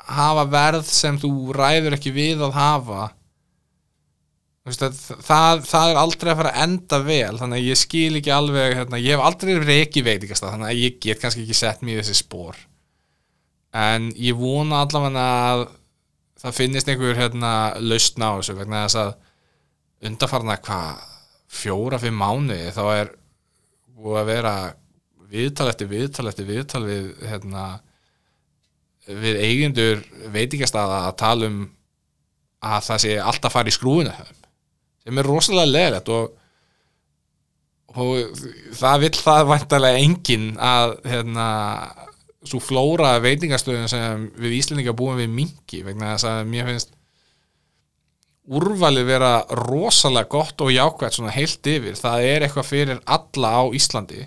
hafa 0.06 0.46
verð 0.52 0.90
sem 0.90 1.20
þú 1.22 1.32
ræður 1.56 1.98
ekki 1.98 2.14
við 2.16 2.44
að 2.46 2.58
hafa. 2.58 3.08
Þú 4.66 4.72
veist, 4.72 4.86
að, 4.86 5.02
það, 5.28 5.66
það 5.70 5.90
er 5.92 6.00
aldrei 6.02 6.30
að 6.32 6.40
fara 6.42 6.52
að 6.54 6.64
enda 6.66 7.00
vel 7.06 7.40
þannig 7.42 7.60
að 7.60 7.68
ég 7.70 7.80
skil 7.82 8.20
ekki 8.20 8.32
alveg 8.34 8.78
hérna, 8.80 9.02
ég 9.02 9.14
hef 9.14 9.26
aldrei 9.28 9.52
verið 9.54 9.82
ekki 9.84 10.06
veitingast 10.06 10.46
þannig 10.46 10.72
að 10.72 10.80
ég 10.82 10.96
get 11.06 11.22
kannski 11.22 11.44
ekki 11.46 11.58
sett 11.60 11.84
mér 11.86 12.02
þessi 12.02 12.18
spór 12.24 12.58
en 13.76 14.08
ég 14.18 14.38
vona 14.40 14.82
allavega 14.86 15.26
að 15.52 15.66
það 16.42 16.58
finnist 16.58 16.90
einhver 16.90 17.20
hérna, 17.20 17.52
lausn 17.82 18.24
á 18.26 18.30
þessu 18.40 18.56
vegna 18.58 18.82
þess 18.86 19.00
að 19.02 20.10
undarfarna 20.10 20.58
hvað 20.64 21.04
fjóra, 21.56 22.00
fimm 22.02 22.20
mánuði 22.20 22.72
þá 22.76 22.84
er 22.96 23.12
búið 23.96 24.20
að 24.22 24.30
vera 24.32 24.56
viðtal 25.32 25.70
eftir 25.72 25.92
viðtal 25.92 26.28
eftir 26.30 26.48
viðtal 26.50 26.84
við 26.86 27.12
hérna, 27.30 27.66
við 29.06 29.42
eigendur 29.46 30.02
veitingastaða 30.34 31.04
að 31.10 31.18
tala 31.22 31.52
um 31.52 31.62
að 32.66 32.88
það 32.88 33.04
sé 33.04 33.14
alltaf 33.22 33.54
fara 33.54 33.70
í 33.70 33.76
skrúinu 33.76 34.14
sem 35.06 35.22
er 35.22 35.30
rosalega 35.30 35.70
leðilegt 35.70 36.10
og, 36.16 36.32
og 37.94 38.42
það 38.80 39.04
vill 39.06 39.14
það 39.20 39.52
vantarlega 39.52 40.02
enginn 40.02 40.48
að 40.58 40.96
hérna, 41.06 41.48
svo 42.46 42.62
flóra 42.64 43.16
veitingastöðun 43.22 43.92
sem 43.92 44.28
við 44.42 44.58
Íslendinga 44.60 44.96
búum 44.98 45.22
við 45.22 45.32
mingi 45.34 45.84
vegna 45.86 46.16
þess 46.16 46.30
að 46.32 46.42
mér 46.50 46.72
finnst 46.72 46.96
úrvalið 48.46 49.08
vera 49.10 49.32
rosalega 49.58 50.30
gott 50.30 50.62
og 50.62 50.74
jákvæmt 50.74 51.18
svona 51.18 51.34
heilt 51.34 51.66
yfir. 51.70 51.96
Það 51.98 52.26
er 52.30 52.46
eitthvað 52.46 52.68
fyrir 52.70 53.00
alla 53.06 53.54
á 53.58 53.64
Íslandi. 53.74 54.26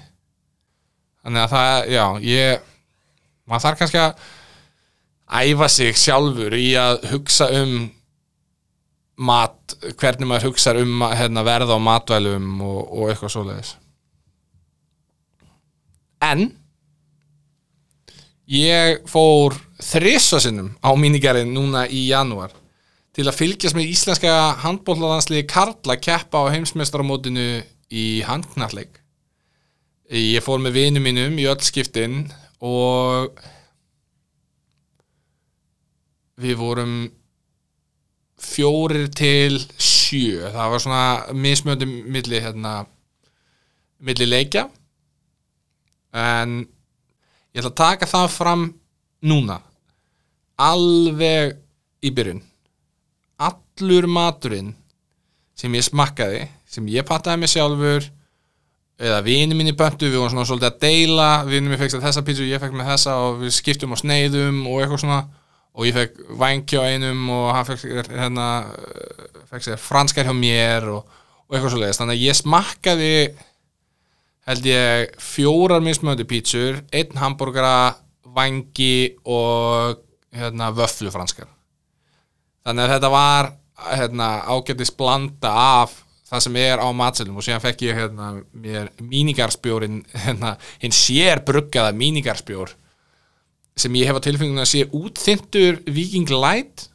Þannig 1.23 1.45
að 1.45 1.53
það, 1.53 1.77
já, 1.93 2.05
ég 2.27 2.67
maður 3.49 3.65
þarf 3.67 3.83
kannski 3.83 4.03
að 4.03 4.27
æfa 5.29 5.69
sig 5.69 5.97
sjálfur 5.99 6.57
í 6.57 6.73
að 6.81 7.05
hugsa 7.13 7.49
um 7.61 7.89
mat, 9.19 9.75
hvernig 9.99 10.29
maður 10.29 10.53
hugsa 10.53 10.75
um 10.79 11.03
hérna, 11.03 11.45
verða 11.47 11.77
á 11.77 11.81
matvælum 11.83 12.63
og, 12.63 12.81
og 12.87 13.11
eitthvað 13.11 13.35
svoleiðis. 13.35 13.75
En 16.25 16.49
ég 18.49 19.03
fór 19.11 19.59
þrissasinnum 19.85 20.73
á 20.81 20.91
mínigarinn 20.99 21.53
núna 21.55 21.85
í 21.87 22.09
janúar 22.09 22.55
til 23.15 23.27
að 23.27 23.37
fylgjast 23.39 23.77
með 23.77 23.93
íslenska 23.93 24.33
handbóllandsliði 24.63 25.45
Karla 25.51 25.99
keppa 26.01 26.47
á 26.47 26.53
heimsmeistaramótinu 26.55 27.47
í 27.91 28.07
handknalleg 28.27 28.91
ég 30.09 30.43
fór 30.45 30.63
með 30.63 30.79
vinum 30.79 31.05
mínum 31.05 31.39
í 31.39 31.47
öll 31.51 31.61
skiptin 31.67 32.23
og 32.65 33.35
við 36.39 36.59
vorum 36.61 36.97
fjórir 38.39 39.09
til 39.11 39.59
sjö. 39.79 40.49
Það 40.55 40.73
var 40.73 40.83
svona 40.83 41.05
mismöndum 41.35 41.95
milli 42.13 42.43
hérna 42.43 42.75
milli 43.99 44.29
leikja. 44.29 44.69
En 46.15 46.61
ég 47.53 47.63
ætla 47.63 47.73
að 47.73 47.81
taka 47.83 48.11
það 48.11 48.29
fram 48.35 48.69
núna. 49.27 49.59
Alveg 50.59 51.59
í 52.03 52.13
byrjun. 52.15 52.45
Allur 53.39 54.07
maturinn 54.11 54.73
sem 55.59 55.75
ég 55.75 55.87
smakkaði 55.87 56.47
sem 56.69 56.87
ég 56.93 57.07
pattaði 57.07 57.43
mig 57.43 57.51
sjálfur 57.51 58.07
eða 58.99 59.19
vini 59.23 59.55
mín 59.55 59.71
í 59.71 59.77
böntu, 59.79 60.09
við 60.11 60.19
vorum 60.19 60.33
svona 60.33 60.47
svolítið 60.47 60.69
að 60.69 60.81
deila 60.83 61.29
vini 61.47 61.71
mín 61.71 61.79
fekk 61.79 62.01
þessa 62.03 62.23
pítsu, 62.27 62.47
ég 62.47 62.63
fekk 62.63 62.75
með 62.75 62.91
þessa 62.93 63.15
og 63.23 63.39
við 63.45 63.55
skiptum 63.55 63.95
á 63.95 63.97
sneiðum 64.01 64.65
og 64.67 64.81
eitthvað 64.83 65.03
svona 65.05 65.21
og 65.79 65.87
ég 65.87 65.95
fekk 65.95 66.17
vænkja 66.41 66.83
á 66.83 66.91
einum 66.91 67.29
og 67.31 67.53
hann 67.55 67.69
fekk 67.69 68.11
hérna, 68.11 68.49
fekk 69.53 69.77
franskar 69.79 70.27
hjá 70.27 70.35
mér 70.35 70.89
og, 70.91 71.05
og 71.47 71.55
eitthvað 71.55 71.75
svo 71.75 71.83
leiðist, 71.85 72.03
þannig 72.03 72.19
að 72.19 72.25
ég 72.27 72.39
smakkaði 72.41 73.13
held 74.49 74.67
ég 74.67 75.15
fjórar 75.23 75.85
mismöndi 75.85 76.27
pítsur, 76.27 76.81
einn 76.91 77.21
hambúrgara 77.21 77.95
vangi 78.35 79.15
og 79.29 80.01
hérna, 80.35 80.73
vöflu 80.75 81.13
franskar. 81.13 81.49
Þannig 82.67 82.85
að 82.85 82.95
þetta 82.95 83.11
var 83.13 83.51
hérna, 83.93 84.29
ágættis 84.51 84.93
blanda 84.97 85.53
af 85.79 85.95
það 86.29 86.45
sem 86.45 86.59
er 86.61 86.83
á 86.83 86.89
matselum 86.97 87.39
og 87.39 87.45
síðan 87.45 87.63
fekk 87.65 87.87
ég 87.87 88.03
hérna, 88.03 88.33
mér 88.53 88.91
mínigarspjórin 89.01 90.03
hérna, 90.27 90.57
hinn 90.83 90.97
sér 90.97 91.45
bruggaða 91.47 91.95
mínigarspjór 91.97 92.75
sem 93.79 93.95
ég 93.99 94.09
hef 94.09 94.19
á 94.19 94.27
tilfengjum 94.27 94.63
að 94.63 94.71
sé 94.73 94.85
útþyndur 94.95 95.81
Viking 95.87 96.31
Light 96.35 96.89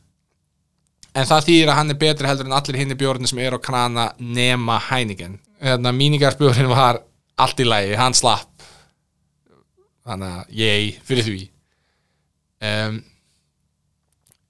en 1.14 1.30
það 1.30 1.48
þýðir 1.48 1.72
að 1.72 1.80
hann 1.80 1.94
er 1.94 2.00
betri 2.02 2.30
heldur 2.30 2.50
en 2.50 2.58
allir 2.58 2.80
hinn 2.82 2.94
í 2.94 3.00
bjórnir 3.00 3.30
sem 3.30 3.42
er 3.44 3.56
á 3.56 3.60
krana 3.62 4.08
nema 4.18 4.80
Heineken. 4.90 5.38
Hérna, 5.64 5.94
mínigarspjórin 5.96 6.72
var 6.72 7.04
allt 7.40 7.62
í 7.62 7.68
lagi, 7.68 7.94
hann 7.98 8.18
slapp. 8.18 8.66
Þannig 10.04 10.40
að 10.40 10.56
ég 10.60 10.98
fyrir 11.08 11.28
því. 11.28 11.44
Um, 12.64 12.98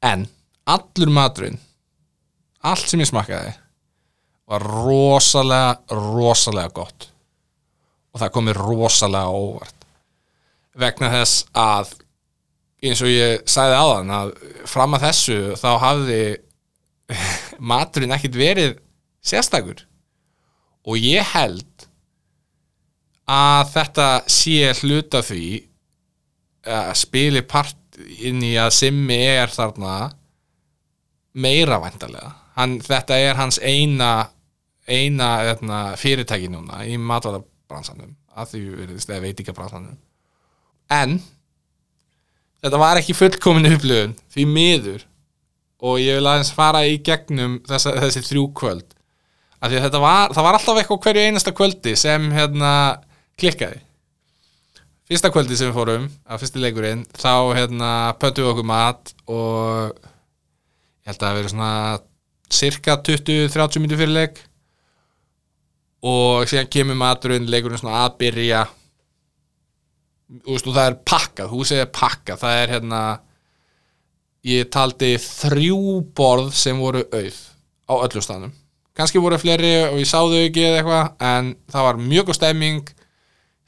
en 0.06 0.26
allur 0.70 1.12
maturinn 1.14 1.60
allt 2.64 2.88
sem 2.88 3.02
ég 3.02 3.10
smakkaði 3.10 3.54
var 4.50 4.64
rosalega 4.64 5.98
rosalega 5.98 6.72
gott. 6.76 7.10
Og 8.14 8.22
það 8.22 8.34
komið 8.36 8.60
rosalega 8.60 9.34
óvart. 9.34 9.88
Vegna 10.78 11.10
þess 11.14 11.46
að 11.58 11.94
eins 12.92 13.04
og 13.04 13.12
ég 13.12 13.44
sagði 13.50 13.80
áðan 13.80 14.14
að 14.14 14.34
fram 14.70 14.98
að 14.98 15.06
þessu 15.08 15.38
þá 15.60 15.70
hafði 15.84 16.22
maturinn 17.72 18.16
ekkit 18.16 18.40
verið 18.40 18.76
sérstakur. 19.24 19.86
Og 20.84 21.00
ég 21.00 21.24
held 21.34 21.88
að 23.30 23.72
þetta 23.72 24.08
sé 24.28 24.74
hluta 24.82 25.24
því 25.24 25.48
að 26.68 26.94
spili 27.00 27.44
part 27.48 27.98
inn 28.24 28.42
í 28.44 28.56
að 28.60 28.74
Simmi 28.76 29.20
er 29.32 29.52
þarna 29.52 30.12
meira 31.34 31.80
væntalega 31.82 32.34
hann, 32.58 32.78
þetta 32.84 33.18
er 33.20 33.38
hans 33.40 33.60
eina 33.62 34.30
eina 34.88 35.30
eðna, 35.48 35.80
fyrirtæki 36.00 36.50
núna 36.52 36.84
í 36.88 36.98
matvælabransanum 37.00 38.12
að 38.34 38.50
því 38.52 38.64
veriðist 38.82 39.12
eða 39.12 39.24
veitingabransanum. 39.28 39.98
En 40.92 41.20
þetta 42.64 42.82
var 42.82 43.00
ekki 43.02 43.16
fullkomin 43.18 43.72
upplöfun 43.74 44.18
því 44.34 44.48
miður. 44.50 45.08
Og 45.84 46.00
ég 46.00 46.16
vil 46.16 46.28
aðeins 46.32 46.54
fara 46.56 46.86
í 46.88 46.96
gegnum 47.04 47.58
þessa, 47.68 47.92
þessi 48.00 48.24
þrjú 48.24 48.46
kvöld. 48.56 48.86
Af 49.64 49.72
því 49.72 49.80
að 49.80 49.98
var, 50.04 50.32
það 50.36 50.46
var 50.46 50.58
alltaf 50.58 50.80
eitthvað 50.80 51.02
hverju 51.06 51.26
einasta 51.28 51.54
kvöldi 51.56 51.96
sem 52.00 52.30
hérna 52.36 52.72
klikkaði. 53.40 53.82
Fyrsta 55.08 55.32
kvöldi 55.32 55.58
sem 55.60 55.70
við 55.70 55.76
fórum 55.76 56.08
á 56.28 56.40
fyrsti 56.40 56.64
leikurinn 56.64 57.04
þá 57.12 57.52
hérna 57.58 57.92
pöttum 58.20 58.46
við 58.46 58.52
okkur 58.54 58.68
mat 58.68 59.12
og 59.28 59.92
ég 61.04 61.12
held 61.12 61.18
að 61.20 61.26
það 61.26 61.38
verið 61.40 61.54
svona 61.54 61.72
cirka 62.54 62.98
20-30 63.10 63.84
minnir 63.84 64.00
fyrir 64.00 64.16
leik. 64.16 64.40
Og 66.04 66.48
síðan 66.52 66.72
kemur 66.72 67.00
maturinn 67.00 67.48
leikurinn 67.52 67.80
svona 67.80 68.06
að 68.06 68.18
byrja 68.24 68.64
veist, 70.48 70.68
og 70.68 70.74
það 70.74 70.90
er 70.90 71.00
pakkað, 71.08 71.54
húsið 71.54 71.84
er 71.84 71.94
pakkað 71.94 72.44
það 72.44 72.64
er 72.64 72.76
hérna 72.78 73.04
ég 74.44 74.68
taldi 74.74 75.16
þrjú 75.22 76.02
borð 76.16 76.52
sem 76.58 76.80
voru 76.80 77.06
auð 77.12 77.40
á 77.88 77.94
öllu 78.00 78.24
stanum 78.24 78.54
kannski 78.98 79.22
voru 79.22 79.40
fleiri 79.42 79.72
og 79.88 79.98
ég 80.02 80.10
sáðu 80.10 80.44
ekki 80.48 80.68
eða 80.68 80.82
eitthvað 80.82 81.26
en 81.30 81.50
það 81.74 81.88
var 81.88 82.04
mjög 82.12 82.30
góð 82.30 82.38
stemming. 82.40 82.92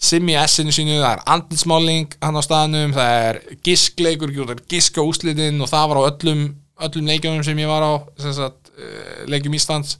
Sim 0.05 0.27
í 0.27 0.35
essinu 0.37 0.73
sínu, 0.75 0.97
það 0.99 1.13
er 1.13 1.21
andilsmáling 1.33 2.17
hann 2.21 2.37
á 2.37 2.43
staðnum, 2.43 2.93
það 2.93 3.13
er 3.29 3.39
giskleikur, 3.65 4.33
það 4.35 4.57
er 4.57 4.63
gisk 4.73 4.99
á 4.99 5.03
úslitin 5.07 5.63
og 5.63 5.71
það 5.71 5.85
var 5.89 5.99
á 6.03 6.07
öllum, 6.09 6.41
öllum 6.87 7.09
leikjum 7.09 7.45
sem 7.47 7.61
ég 7.63 7.71
var 7.71 7.85
á 7.87 7.93
sagt, 8.19 8.73
eh, 8.75 9.23
leikjum 9.31 9.55
Íslands. 9.55 9.95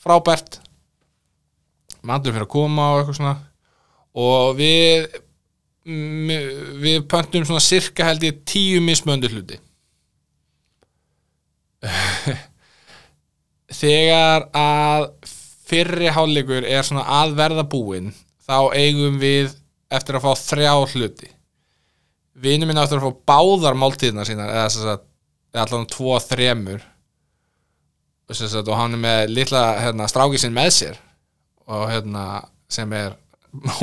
Frábært. 0.00 0.58
Maður 2.02 2.32
fyrir 2.32 2.46
að 2.48 2.54
koma 2.56 2.88
og 2.94 3.02
eitthvað 3.02 3.20
svona. 3.20 3.36
Og 4.14 4.56
við 4.56 5.06
við 5.84 7.04
pöntum 7.10 7.44
svona 7.44 7.62
cirka 7.62 8.06
held 8.08 8.24
ég 8.24 8.42
tíu 8.48 8.80
mismöndu 8.84 9.28
hluti. 9.32 9.58
Þegar 13.80 14.48
að 14.56 15.08
fyrri 15.68 16.08
hálfleikur 16.14 16.64
er 16.68 16.86
svona 16.86 17.04
að 17.20 17.34
verða 17.40 17.64
búinn 17.68 18.12
þá 18.44 18.72
eigum 18.76 19.18
við 19.20 19.52
eftir 19.92 20.16
að 20.16 20.24
fá 20.24 20.32
þrjá 20.40 20.74
hluti. 20.94 21.28
Vinur 22.34 22.68
minn 22.68 22.80
eftir 22.80 22.98
að 23.00 23.08
fá 23.08 23.12
báðar 23.34 23.76
máltíðina 23.78 24.24
sínar 24.26 24.52
eða 24.52 24.94
að 24.94 25.04
eða 25.54 25.64
allan 25.68 25.86
tvo 25.90 26.18
þremur 26.22 26.82
og, 28.24 28.36
sagt, 28.36 28.66
og 28.66 28.78
hann 28.78 28.96
er 28.96 29.02
með 29.04 29.20
litla 29.30 29.62
hérna, 29.78 30.08
stráki 30.10 30.40
sinn 30.40 30.54
með 30.56 30.70
sér 30.74 31.00
og 31.70 31.86
hérna 31.92 32.24
sem 32.70 32.90
er 32.96 33.14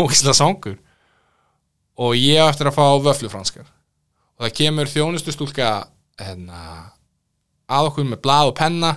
ógislega 0.01 0.35
songur 0.35 0.75
og 1.99 2.15
ég 2.15 2.41
eftir 2.45 2.69
að 2.69 2.77
fá 2.77 2.85
vöflufranskar 3.03 3.67
og 3.67 4.45
það 4.45 4.55
kemur 4.57 4.89
þjónustu 4.89 5.33
stúlka 5.35 5.71
hérna, 6.21 6.61
að 7.69 7.91
okkur 7.91 8.07
með 8.09 8.21
blað 8.23 8.51
og 8.51 8.55
penna 8.57 8.91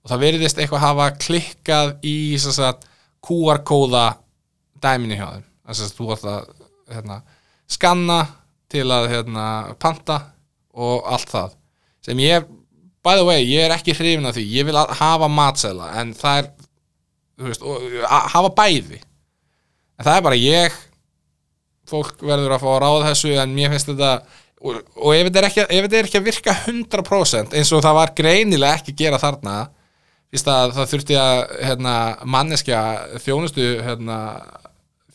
og 0.00 0.10
það 0.10 0.24
veriðist 0.24 0.60
eitthvað 0.60 0.84
hafa 0.84 1.06
klikkað 1.20 1.94
í 2.06 2.16
QR-kóða 3.20 4.04
dæminu 4.80 5.18
hjá 5.18 5.26
þeim. 5.34 5.46
Þess 5.68 5.84
að 5.84 5.96
þú 5.96 6.06
ætti 6.14 6.30
að 6.30 6.46
hérna, 6.94 7.16
skanna 7.70 8.20
til 8.70 8.86
að 8.94 9.08
hérna, 9.12 9.46
panta 9.82 10.18
og 10.72 11.04
allt 11.10 11.30
það. 11.30 11.56
Sem 12.04 12.22
ég, 12.24 12.46
by 13.04 13.18
the 13.18 13.26
way, 13.28 13.44
ég 13.44 13.66
er 13.66 13.74
ekki 13.74 13.94
hrifin 13.96 14.28
af 14.30 14.36
því, 14.38 14.46
ég 14.56 14.68
vil 14.68 14.78
að 14.80 14.94
hafa 15.00 15.28
matsela 15.30 15.90
en 16.00 16.14
það 16.16 16.42
er 16.42 16.50
veist, 17.50 17.64
að 17.64 18.30
hafa 18.34 18.52
bæði. 18.56 19.02
En 20.00 20.06
það 20.06 20.16
er 20.16 20.26
bara 20.28 20.40
ég 20.40 20.80
fólk 21.90 22.22
verður 22.22 22.54
að 22.56 22.62
fá 22.62 22.70
að 22.74 22.80
ráða 22.84 23.10
þessu 23.10 23.34
en 23.42 23.52
mér 23.56 23.74
finnst 23.74 23.90
þetta 23.90 24.14
og, 24.60 24.80
og 24.96 25.12
ef 25.16 25.28
þetta 25.28 25.42
er 25.42 25.84
er 25.90 26.06
ekki 26.06 26.20
að 26.20 26.30
virka 26.30 26.56
100% 26.68 27.58
eins 27.58 27.74
og 27.74 27.84
það 27.84 28.00
var 28.00 28.14
greinilega 28.16 28.80
ekki 28.80 28.94
að 28.94 29.04
gera 29.04 29.20
þarna 29.22 29.58
það 30.30 30.90
þurfti 30.92 31.16
að 31.18 31.40
hérna, 31.66 31.94
manneskja 32.24 32.80
þjónustu 33.18 33.80
hérna, 33.82 34.18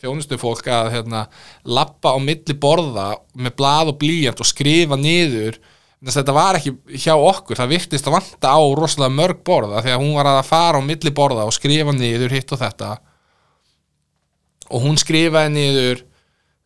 þjónustu 0.01 0.37
fólk 0.37 0.67
að 0.67 0.91
hérna, 0.91 1.27
lappa 1.63 2.15
á 2.15 2.19
milli 2.19 2.55
borða 2.59 3.15
með 3.33 3.55
blað 3.55 3.93
og 3.93 3.99
blíjant 3.99 4.39
og 4.39 4.45
skrifa 4.49 4.97
niður. 4.99 5.59
Þess 6.05 6.17
að 6.17 6.21
þetta 6.21 6.35
var 6.35 6.57
ekki 6.59 6.99
hjá 7.01 7.15
okkur 7.15 7.57
það 7.57 7.71
virtist 7.71 8.07
að 8.07 8.17
vanta 8.17 8.51
á 8.51 8.59
rosalega 8.77 9.15
mörg 9.15 9.39
borða 9.47 9.81
því 9.81 9.93
að 9.93 10.01
hún 10.03 10.17
var 10.17 10.27
að 10.29 10.43
fara 10.45 10.81
á 10.83 10.83
milli 10.83 11.13
borða 11.15 11.47
og 11.47 11.55
skrifa 11.55 11.95
niður 11.95 12.35
hitt 12.35 12.51
og 12.51 12.61
þetta. 12.61 12.91
Og 14.75 14.83
hún 14.83 14.99
skrifaði 14.99 15.53
niður 15.55 16.03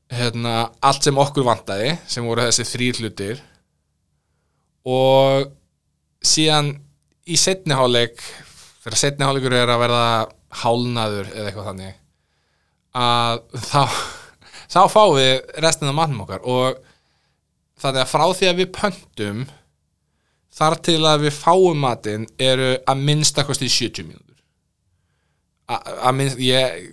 hérna, 0.10 0.56
allt 0.82 1.06
sem 1.06 1.22
okkur 1.22 1.46
vantaði 1.48 1.94
sem 2.10 2.26
voru 2.26 2.48
þessi 2.48 2.68
þrýr 2.68 3.02
hlutir. 3.04 3.42
Og 4.90 5.50
síðan 6.26 6.74
í 7.30 7.38
setni 7.40 7.78
hálfleik 7.78 8.22
þegar 8.84 9.00
setni 9.00 9.28
hálfleikur 9.28 9.58
er 9.60 9.74
að 9.74 9.84
verða 9.84 10.06
hálnaður 10.64 11.34
eða 11.36 11.50
eitthvað 11.50 11.70
þannig 11.70 11.98
að 13.00 13.42
þá 13.70 13.82
þá 14.74 14.80
fáum 14.90 15.16
við 15.18 15.34
restin 15.64 15.92
af 15.92 15.98
mannum 15.98 16.24
okkar. 16.26 16.42
Og 16.46 16.80
þannig 17.80 18.04
að 18.04 18.12
frá 18.12 18.26
því 18.34 18.50
að 18.50 18.62
við 18.62 18.72
pöntum 18.76 19.44
þar 20.60 20.80
til 20.84 21.00
að 21.08 21.28
við 21.28 21.38
fáum 21.38 21.84
matinn 21.86 22.26
eru 22.42 22.74
að 22.90 23.06
minnstakosti 23.08 23.70
70 23.70 24.10
mínútur. 24.10 24.26
Að 25.70 26.16
minnst 26.18 26.42
ég 26.42 26.90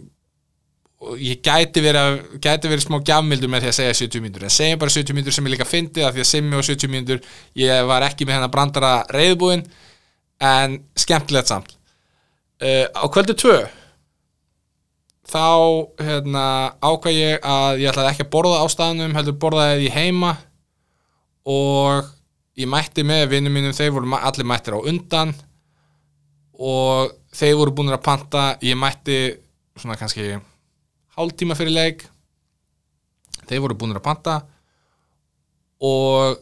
og 1.05 1.21
ég 1.21 1.43
gæti 1.45 1.83
verið, 1.85 2.23
gæti 2.41 2.71
verið 2.71 2.87
smá 2.87 2.97
gjafmildur 3.05 3.51
með 3.53 3.67
því 3.67 3.71
að 3.71 3.79
segja 3.79 3.97
70 3.99 4.23
mínútur. 4.25 4.47
En 4.49 4.55
segja 4.55 4.79
bara 4.81 4.95
70 4.95 5.17
mínútur 5.17 5.37
sem 5.37 5.49
er 5.49 5.53
líka 5.53 5.69
fyndið 5.69 6.07
af 6.09 6.15
því 6.17 6.23
að 6.23 6.31
simmi 6.31 6.57
og 6.57 6.65
70 6.65 6.93
mínútur. 6.93 7.21
Ég 7.61 7.89
var 7.91 8.07
ekki 8.07 8.27
með 8.27 8.39
hennar 8.39 8.53
brandara 8.55 8.93
reyðbúin 9.13 9.67
en 10.41 10.79
skemmtilegt 10.97 11.53
samt. 11.53 11.77
Uh, 12.57 12.89
á 12.97 13.05
kvöldu 13.13 13.37
2 13.37 13.59
þá 15.27 15.45
hérna, 16.01 16.45
ákvað 16.81 17.17
ég 17.19 17.45
að 17.45 17.83
ég 17.83 17.91
ætlaði 17.91 18.13
ekki 18.13 18.25
að 18.25 18.33
borða 18.33 18.63
á 18.63 18.67
staðnum 18.73 19.17
heldur 19.19 19.39
borðaði 19.43 19.89
ég 19.91 19.97
heima. 19.97 20.33
Og 21.47 22.09
ég 22.57 22.71
mætti 22.71 23.05
með 23.07 23.29
vinnum 23.35 23.53
mínum 23.53 23.77
þeir 23.77 23.93
voru 23.95 24.17
allir 24.17 24.49
mættir 24.49 24.79
á 24.79 24.81
undan. 24.81 25.35
Og 26.57 27.13
þeir 27.37 27.59
voru 27.61 27.77
búin 27.77 27.93
að 27.93 28.05
panta 28.07 28.51
ég 28.65 28.79
mætti 28.81 29.19
svona 29.77 29.99
kannski 30.01 30.39
hálftíma 31.17 31.57
fyrir 31.59 31.75
leik. 31.75 32.05
Þeir 33.47 33.63
voru 33.65 33.79
búin 33.79 33.97
að 33.97 34.05
panta. 34.05 34.37
Og 35.85 36.37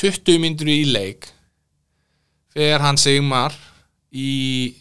20 0.00 0.40
myndur 0.42 0.70
í 0.72 0.82
leik 0.88 1.28
þegar 2.52 2.84
hann 2.84 3.00
Sigmar 3.00 3.54
í 4.12 4.74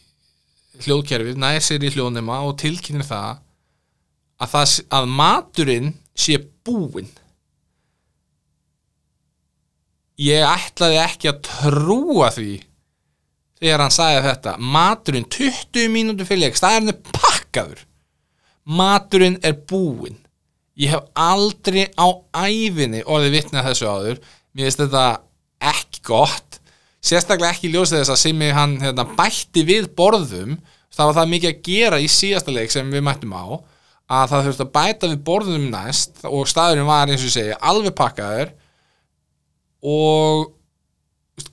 hljóðkerfið 0.81 1.39
nær 1.39 1.61
sér 1.63 1.83
í 1.85 1.91
hljóðnema 1.93 2.41
og 2.47 2.57
tilkynir 2.61 3.05
það 3.05 3.41
að, 4.41 4.47
það, 4.53 4.75
að 4.97 5.11
maturinn 5.19 5.91
sé 6.17 6.39
búinn. 6.65 7.11
Ég 10.21 10.45
ætlaði 10.45 10.99
ekki 11.01 11.31
að 11.31 11.39
trúa 11.47 12.29
því 12.33 12.51
þegar 13.61 13.85
hann 13.85 13.93
sagði 13.93 14.25
þetta. 14.25 14.57
Maturinn 14.57 15.29
20 15.29 15.93
mínútur 15.93 16.29
fyrir 16.29 16.47
leik 16.47 16.59
staðarinn 16.59 16.93
er 16.93 16.99
pakkaður 17.13 17.85
maturinn 18.63 19.39
er 19.45 19.57
búinn. 19.69 20.19
Ég 20.79 20.93
hef 20.93 21.09
aldrei 21.17 21.87
á 21.97 22.07
æfinni 22.33 23.03
orðið 23.03 23.35
vitni 23.35 23.59
að 23.59 23.71
þessu 23.71 23.89
áður. 23.89 24.21
Mér 24.53 24.69
finnst 24.69 24.83
þetta 24.85 25.05
ekki 25.71 26.03
gott. 26.07 26.59
Sérstaklega 27.01 27.55
ekki 27.55 27.71
ljósið 27.73 28.01
þess 28.01 28.13
að 28.13 28.21
sem 28.21 28.45
hann 28.55 28.77
hérna, 28.81 29.05
bætti 29.17 29.65
við 29.67 29.89
borðum. 29.97 30.57
Það 30.91 31.09
var 31.09 31.17
það 31.19 31.31
mikið 31.33 31.51
að 31.51 31.61
gera 31.67 31.99
í 32.01 32.07
síðasta 32.11 32.53
leik 32.53 32.73
sem 32.73 32.89
við 32.91 33.05
mættum 33.05 33.35
á 33.35 33.45
að 34.11 34.31
það 34.31 34.47
þurfti 34.47 34.65
að 34.65 34.73
bæta 34.75 35.09
við 35.09 35.21
borðum 35.27 35.67
næst 35.71 36.25
og 36.27 36.49
staðurinn 36.49 36.89
var 36.89 37.11
eins 37.11 37.23
og 37.23 37.31
segi 37.31 37.53
alveg 37.55 37.95
pakkaður. 37.95 38.51
Og 39.87 40.49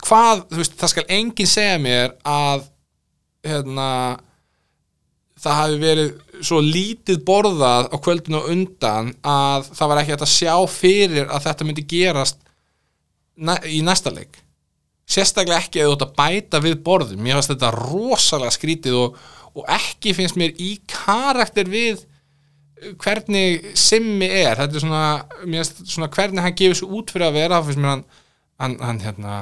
hvað, 0.02 0.42
þú 0.50 0.58
veist, 0.60 0.74
það 0.80 0.92
skal 0.92 1.04
enginn 1.18 1.50
segja 1.50 1.76
mér 1.82 2.16
að 2.26 2.66
hérna 3.46 3.90
það 5.38 5.58
hafi 5.60 5.78
verið 5.82 6.42
svo 6.44 6.58
lítið 6.62 7.22
borðað 7.26 7.88
á 7.94 7.96
kvöldinu 8.02 8.40
og 8.40 8.50
undan 8.52 9.10
að 9.26 9.70
það 9.70 9.90
var 9.90 10.02
ekki 10.02 10.14
hægt 10.14 10.26
að 10.26 10.34
sjá 10.34 10.54
fyrir 10.72 11.26
að 11.30 11.46
þetta 11.46 11.66
myndi 11.68 11.86
gerast 11.88 12.40
í 13.70 13.80
næsta 13.86 14.12
leik. 14.14 14.40
Sérstaklega 15.08 15.62
ekki 15.62 15.82
að 15.82 15.90
þú 15.90 15.96
ætti 15.96 16.06
að 16.08 16.16
bæta 16.18 16.62
við 16.64 16.78
borðum 16.84 17.22
mér 17.24 17.38
finnst 17.38 17.54
þetta 17.54 17.74
rosalega 17.76 18.54
skrítið 18.54 18.98
og, 18.98 19.18
og 19.54 19.70
ekki 19.78 20.14
finnst 20.16 20.38
mér 20.40 20.56
í 20.60 20.74
karakter 20.90 21.70
við 21.70 22.02
hvernig 23.02 23.72
Simmi 23.78 24.28
er. 24.28 24.58
Þetta 24.58 24.78
er 24.78 24.84
svona, 24.84 25.04
svona 25.84 26.10
hvernig 26.14 26.44
hann 26.44 26.58
gefur 26.58 26.82
svo 26.82 26.90
út 26.98 27.14
fyrir 27.14 27.30
að 27.30 27.38
vera 27.40 27.62
finnst 27.66 27.82
mér 27.82 27.94
hann, 27.94 28.04
hann, 28.58 28.76
hann 28.84 29.00
hérna 29.06 29.38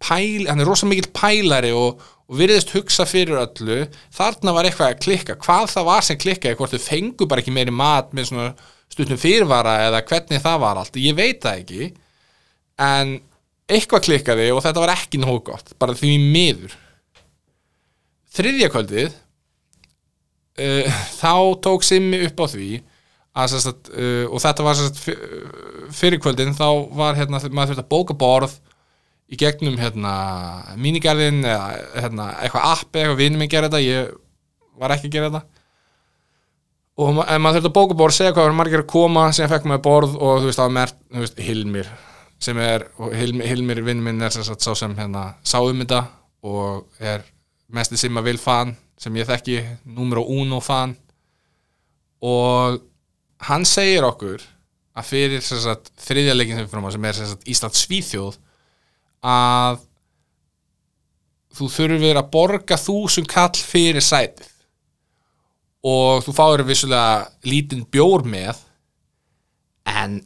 pæl, 0.00 0.48
hann 0.48 0.62
er 0.62 0.68
rosalega 0.68 0.94
mikill 0.94 1.12
pælari 1.16 1.70
og, 1.76 2.02
og 2.30 2.38
virðist 2.40 2.74
hugsa 2.74 3.06
fyrir 3.08 3.40
öllu. 3.42 3.80
Þarna 4.16 4.54
var 4.56 4.68
eitthvað 4.68 4.94
að 4.94 5.00
klikka. 5.04 5.38
Hvað 5.40 5.72
það 5.74 5.88
var 5.90 6.06
sem 6.06 6.20
klikkaði, 6.20 6.58
hvort 6.58 6.76
þau 6.76 6.84
fengu 6.84 7.28
bara 7.30 7.44
ekki 7.44 7.54
meiri 7.54 7.74
mat 7.74 8.14
með 8.16 8.30
svona 8.30 8.50
stundum 8.90 9.20
fyrirvara 9.20 9.76
eða 9.86 10.04
hvernig 10.08 10.42
það 10.42 10.62
var 10.64 10.80
allt, 10.80 11.00
ég 11.00 11.18
veit 11.18 11.42
það 11.44 11.62
ekki. 11.62 11.90
En 12.80 13.18
eitthvað 13.70 14.06
klikkaði 14.08 14.50
og 14.54 14.62
þetta 14.64 14.82
var 14.82 14.94
ekki 14.96 15.20
nógu 15.22 15.42
gott 15.52 15.74
bara 15.80 15.96
því 15.96 16.14
miður. 16.22 16.76
Þriðja 18.34 18.70
kvöldið 18.70 19.10
uh, 19.10 21.02
þá 21.18 21.34
tók 21.66 21.86
Simmi 21.86 22.22
upp 22.26 22.42
á 22.42 22.46
því 22.50 22.70
að, 23.38 23.54
sagt, 23.62 23.92
uh, 23.94 24.26
og 24.30 24.42
þetta 24.42 24.66
var 24.66 24.78
sagt, 24.78 25.00
fyrir 25.94 26.22
kvöldin 26.22 26.56
þá 26.56 26.68
var 26.98 27.18
hérna, 27.18 27.42
maður 27.50 27.74
þurfti 27.74 27.84
að 27.84 27.92
bóka 27.94 28.18
borð 28.18 28.58
í 29.30 29.38
gegnum 29.38 29.78
hérna, 29.78 30.12
mínigarðin 30.80 31.44
eða 31.46 31.70
hérna, 31.94 32.28
eitthvað 32.42 32.68
app 32.72 32.98
eitthvað 32.98 33.18
vinnum 33.20 33.44
ég 33.44 33.52
gera 33.52 33.70
þetta, 33.70 33.82
ég 33.84 34.12
var 34.80 34.94
ekki 34.94 35.10
að 35.10 35.16
gera 35.16 35.30
þetta. 35.30 35.58
Og 37.00 37.14
ma 37.16 37.24
maður 37.38 37.60
þurfti 37.60 37.70
að 37.70 37.76
bóka 37.78 37.96
borð, 37.96 38.16
segja 38.16 38.34
hvað 38.34 38.48
var 38.48 38.56
margir 38.58 38.82
að 38.82 38.90
koma 38.90 39.28
sem 39.36 39.48
fekk 39.48 39.68
maður 39.70 39.84
borð 39.86 40.16
og 40.18 40.40
þú 40.42 40.50
veist, 40.50 40.58
það 40.58 40.66
var 40.66 40.76
mert, 40.76 40.98
þú 41.06 41.22
veist, 41.24 41.42
Hilmir 41.46 41.92
sem 42.40 42.60
er, 42.64 42.86
Hilmir, 43.12 43.46
Hilmir 43.50 43.82
vinn 43.84 44.02
minn 44.04 44.24
er 44.24 44.32
sem 44.34 44.44
sagt, 44.44 44.64
sá 44.64 44.74
sem 44.76 44.96
hérna 44.96 45.26
sá 45.44 45.58
um 45.60 45.82
þetta 45.82 46.02
og 46.48 47.02
er 47.04 47.24
mest 47.76 47.92
í 47.94 48.00
simma 48.00 48.24
vil 48.24 48.40
fan 48.40 48.72
sem 49.00 49.16
ég 49.16 49.28
þekki 49.28 49.58
numero 49.88 50.24
uno 50.28 50.60
fan. 50.64 50.94
Og 52.24 52.80
hann 53.48 53.64
segir 53.68 54.04
okkur 54.08 54.42
að 54.96 55.08
fyrir 55.08 55.44
sagt, 55.44 55.92
þriðja 56.00 56.36
leikin 56.36 56.58
sem 56.58 56.66
við 56.66 56.72
fyrir 56.74 56.88
á 56.88 56.96
sem 56.96 57.08
er 57.08 57.20
sagt, 57.20 57.46
Ísland 57.48 57.78
Svíþjóð 57.78 58.40
að 59.24 59.80
þú 61.56 61.68
þurfir 61.74 62.20
að 62.20 62.30
borga 62.32 62.78
þúsund 62.80 63.28
kall 63.30 63.56
fyrir 63.58 64.04
sætið. 64.04 64.48
Og 65.80 66.24
þú 66.26 66.34
fáir 66.36 66.64
vissulega 66.68 67.30
lítinn 67.48 67.86
bjór 67.88 68.26
með 68.28 68.58
en 69.88 70.20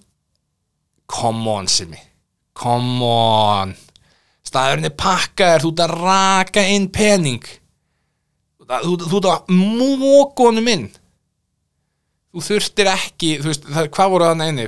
come 1.11 1.51
on 1.51 1.71
Simi. 1.71 2.01
Come 2.59 3.07
on. 3.07 3.75
Staðurinn 4.45 4.91
er 4.91 4.97
pakkaður 4.99 5.65
þú 5.65 5.71
ert 5.73 5.85
að 5.85 5.95
raka 6.03 6.65
inn 6.75 6.89
pening. 6.95 7.47
Þú, 8.65 8.97
þú 9.07 9.21
ert 9.21 9.31
að 9.31 9.55
mókonum 9.55 10.71
inn. 10.75 10.89
Þú 12.35 12.43
þurftir 12.49 12.91
ekki 12.91 13.37
þú 13.43 13.51
veist, 13.53 13.69
hvað 13.95 14.11
voru 14.11 14.27
það 14.27 14.41
neini 14.43 14.67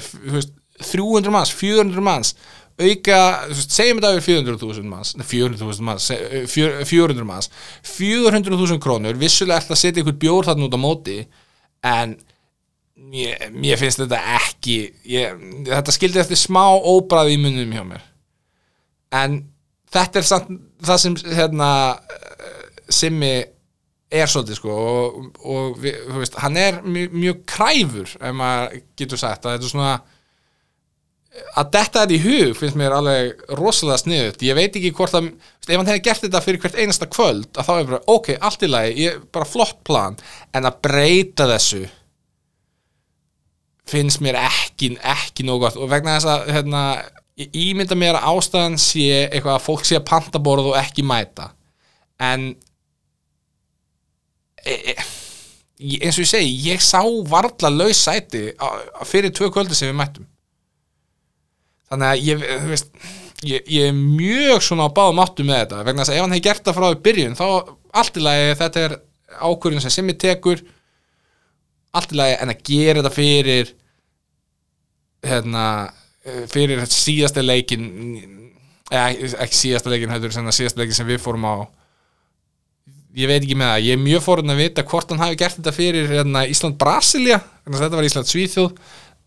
300 0.86 1.32
manns, 1.34 1.50
400 1.56 2.04
manns 2.04 2.34
auka, 2.76 3.18
segjum 3.56 4.00
þetta 4.02 4.18
yfir 4.18 4.42
400.000 4.42 4.90
manns, 4.90 5.14
400.000 5.16 5.86
manns 5.86 6.08
400 6.52 7.24
manns 7.24 7.50
400.000 7.88 8.80
krónur, 8.84 9.16
vissulega 9.20 9.62
ætla 9.62 9.76
að 9.76 9.82
setja 9.82 10.04
ykkur 10.04 10.18
bjór 10.20 10.48
þarna 10.50 10.68
út 10.68 10.76
á 10.76 10.80
móti 10.80 11.18
en 11.86 12.16
mér, 12.96 13.48
mér 13.54 13.80
finnst 13.80 14.02
þetta 14.02 14.20
ekki 14.36 14.78
ég, 15.08 15.42
þetta 15.68 15.94
skildi 15.94 16.22
eftir 16.22 16.40
smá 16.40 16.64
óbræði 16.76 17.36
í 17.36 17.42
munum 17.42 17.74
hjá 17.74 17.84
mér. 17.88 18.06
En 19.16 19.42
þetta 19.92 20.20
er 20.20 20.28
samt 20.28 20.50
það 20.84 21.02
sem 21.02 21.20
hérna 21.36 21.70
Simmi 22.92 23.34
er 24.16 24.30
svolítið 24.30 24.60
sko 24.60 24.74
og, 24.76 25.16
og 25.42 25.78
við, 25.82 25.96
veist, 26.14 26.36
hann 26.42 26.58
er 26.60 26.78
mjög, 26.84 27.16
mjög 27.16 27.40
kræfur 27.50 28.12
ef 28.20 28.36
maður 28.36 28.76
getur 28.98 29.20
sagt 29.20 29.46
að 29.46 29.56
þetta 29.56 29.66
er 29.66 29.72
svona 29.72 29.94
að 31.56 31.68
detta 31.72 32.02
þetta 32.02 32.14
í 32.16 32.22
hug 32.22 32.56
finnst 32.58 32.78
mér 32.78 32.94
alveg 32.96 33.44
rosalega 33.58 34.00
sniðut 34.02 34.42
ég 34.44 34.56
veit 34.58 34.76
ekki 34.78 34.92
hvort 34.96 35.16
að, 35.16 35.28
ef 35.66 35.72
hann 35.72 35.88
hefði 35.88 36.02
gert 36.04 36.24
þetta 36.24 36.42
fyrir 36.44 36.62
hvert 36.62 36.78
einasta 36.80 37.08
kvöld, 37.10 37.48
að 37.56 37.68
þá 37.68 37.72
er 37.76 37.88
bara 37.90 38.00
ok, 38.12 38.32
allt 38.48 38.64
í 38.66 38.70
lagi, 38.70 38.96
ég, 39.06 39.22
bara 39.34 39.48
flott 39.48 39.80
plan. 39.86 40.18
En 40.56 40.68
að 40.68 40.80
breyta 40.86 41.48
þessu 41.50 41.84
finnst 43.90 44.22
mér 44.24 44.38
ekki 44.42 44.94
ekki 44.98 45.46
nóg 45.46 45.64
gott. 45.64 45.80
Og 45.80 45.90
vegna 45.90 46.16
þess 46.16 46.30
að 46.32 46.52
hérna, 46.56 46.84
ég 47.40 47.58
ímynda 47.66 47.98
mér 47.98 48.18
að 48.18 48.30
ástæðan 48.32 48.78
sé 48.82 49.08
eitthvað 49.26 49.58
að 49.58 49.66
fólk 49.66 49.86
sé 49.86 50.00
að 50.00 50.08
panta 50.10 50.42
borð 50.42 50.72
og 50.72 50.80
ekki 50.80 51.06
mæta. 51.06 51.52
En 52.22 52.48
e, 54.64 54.74
e, 54.74 54.96
eins 56.00 56.16
og 56.16 56.24
ég 56.24 56.32
segi 56.32 56.56
ég 56.70 56.84
sá 56.84 57.02
varla 57.28 57.70
laus 57.72 58.00
sæti 58.00 58.48
fyrir 59.06 59.34
tvö 59.36 59.52
kvöldi 59.52 59.76
sem 59.76 59.92
við 59.92 60.00
mættum 60.00 60.30
þannig 61.90 62.08
að 62.10 62.22
ég, 62.26 62.44
veist 62.70 62.88
ég, 63.46 63.66
ég 63.68 63.90
er 63.90 63.96
mjög 63.96 64.64
svona 64.64 64.88
á 64.88 64.96
báðum 64.96 65.22
áttu 65.24 65.46
með 65.46 65.62
þetta. 65.62 65.82
Vegna 65.86 66.06
að 66.06 66.14
ef 66.16 66.24
hann 66.24 66.34
hefði 66.36 66.46
gert 66.48 66.64
það 66.66 66.78
frá 66.78 66.86
því 66.88 67.02
byrjun 67.06 67.38
þá 67.38 67.46
allt 68.00 68.16
í 68.16 68.24
lagi 68.24 68.56
þetta 68.62 68.86
er 68.86 68.96
ákvörðin 69.36 69.84
sem 69.84 69.94
Simmi 69.94 70.16
tekur. 70.18 70.62
Allt 71.96 72.14
í 72.14 72.20
lagi 72.20 72.38
en 72.40 72.52
að 72.52 72.64
gera 72.70 73.02
þetta 73.02 73.14
fyrir 73.16 73.72
hérna 75.26 75.66
fyrir 76.50 76.82
síðasta 76.90 77.42
leikin 77.44 77.86
eða 78.90 79.32
ekki 79.44 79.58
síðasta 79.58 79.90
leikin 79.90 80.12
er 80.14 80.30
síðasta 80.30 80.80
leikin 80.80 80.98
sem 80.98 81.08
við 81.08 81.22
fórum 81.22 81.46
á. 81.46 81.54
Ég 83.16 83.30
veit 83.30 83.40
ekki 83.40 83.56
með 83.56 83.70
það, 83.72 83.84
ég 83.86 83.96
er 83.96 84.02
mjög 84.02 84.22
fórun 84.26 84.52
að 84.52 84.60
vita 84.60 84.84
hvort 84.86 85.12
hann 85.12 85.22
hafi 85.22 85.38
gert 85.40 85.56
þetta 85.56 85.72
fyrir 85.72 86.10
hérna, 86.10 86.42
Ísland-Brasilia, 86.52 87.38
þetta 87.64 87.96
var 87.96 88.08
Ísland-Svíþjóð. 88.10 88.74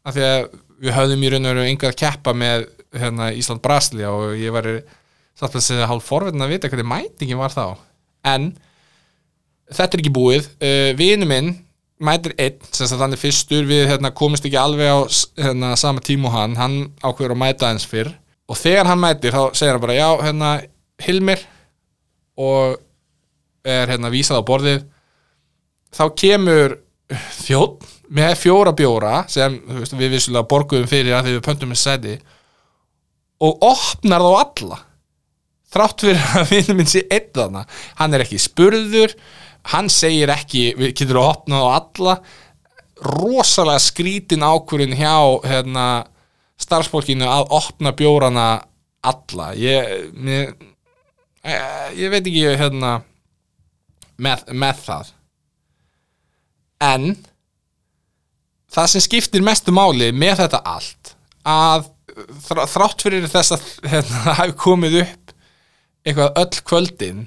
Af 0.06 0.16
því 0.16 0.28
að 0.28 0.44
við 0.80 0.96
höfðum 0.96 1.24
í 1.24 1.32
raun 1.34 1.46
og 1.46 1.54
veru 1.54 1.68
enga 1.68 1.92
að 1.92 2.00
keppa 2.00 2.34
með 2.38 2.66
hérna, 2.96 3.30
Ísland-Brasilia 3.38 4.12
og 4.16 4.34
ég 4.40 4.54
var 4.56 4.68
satt 5.40 5.56
að 5.56 5.66
segja 5.66 5.88
hálf 5.90 6.08
forverðin 6.10 6.44
að 6.46 6.54
vita 6.56 6.72
hvernig 6.72 6.90
mætingin 6.90 7.40
var 7.40 7.54
þá. 7.54 7.66
En 8.28 8.52
þetta 9.70 9.96
er 9.96 10.04
ekki 10.04 10.16
búið. 10.16 10.50
Uh, 10.60 10.92
vinu 11.00 11.28
minn 11.30 11.54
mætir 12.00 12.36
einn 12.40 12.72
sem 12.72 12.90
þannig 13.00 13.22
fyrstur. 13.22 13.68
Við 13.70 13.86
hérna, 13.92 14.12
komist 14.16 14.48
ekki 14.48 14.60
alveg 14.60 14.92
á 14.92 15.00
hérna, 15.44 15.76
sama 15.80 16.04
tíma 16.04 16.32
og 16.32 16.36
hann. 16.36 16.58
Hann 16.60 16.78
ákveður 17.04 17.36
að 17.36 17.42
mæta 17.44 17.72
eins 17.72 17.88
fyrr. 17.88 18.12
Og 18.50 18.58
þegar 18.58 18.90
hann 18.90 19.02
mætir 19.02 19.36
þá 19.36 19.42
segir 19.54 19.76
hann 19.76 19.84
bara 19.84 19.98
já, 19.98 20.10
hérna, 20.26 20.54
Hilmir 21.00 21.44
og 22.40 22.80
er 23.68 23.92
hérna 23.92 24.12
vísað 24.12 24.42
á 24.42 24.48
borðið. 24.48 24.84
Þá 25.96 26.04
kemur 26.20 26.76
þjótt 27.40 27.99
með 28.10 28.36
fjóra 28.42 28.74
bjóra 28.74 29.16
sem 29.30 29.60
veist, 29.80 29.96
við 29.98 30.16
vissulega 30.16 30.48
borguðum 30.50 30.90
fyrir 30.90 31.18
að 31.18 31.28
því 31.28 31.36
við 31.38 31.44
pöntum 31.46 31.74
með 31.74 31.82
seti 31.84 32.16
og 33.40 33.62
opnar 33.64 34.26
þá 34.26 34.32
alla. 34.40 34.80
Þrátt 35.70 36.02
fyrir 36.08 36.32
að 36.40 36.50
vinnum 36.56 36.80
minn 36.82 36.90
sé 36.90 37.04
einn 37.14 37.30
þarna. 37.36 37.68
Hann 38.00 38.18
er 38.18 38.26
ekki 38.26 38.42
spurður 38.42 39.14
hann 39.74 39.90
segir 39.92 40.32
ekki, 40.34 40.74
við 40.78 40.94
getum 40.98 41.22
að 41.22 41.30
opna 41.34 41.60
þá 41.60 41.68
alla? 41.76 42.16
Rosalega 43.10 43.84
skrítin 43.84 44.44
ákvörðin 44.44 44.98
hjá 45.00 45.14
hérna, 45.46 45.86
starfsfólkinu 46.60 47.28
að 47.28 47.54
opna 47.60 47.94
bjórana 47.96 48.48
alla. 49.08 49.52
Ég, 49.56 50.10
mér, 50.16 50.52
ég 51.96 52.12
veit 52.12 52.26
ekki 52.26 52.44
hérna 52.60 52.98
með, 54.20 54.44
með 54.52 54.84
það. 54.88 55.14
En 56.90 57.10
það 58.74 58.92
sem 58.94 59.06
skiptir 59.06 59.46
mestu 59.46 59.74
máli 59.76 60.12
með 60.16 60.44
þetta 60.44 60.62
allt 60.74 61.14
að 61.50 61.90
þrátt 62.70 63.04
fyrir 63.06 63.28
þess 63.32 63.56
að 63.56 63.68
hérna, 63.90 64.22
það 64.26 64.40
hefur 64.42 64.58
komið 64.64 64.98
upp 65.04 65.36
eitthvað 66.08 66.42
öll 66.44 66.64
kvöldin 66.72 67.22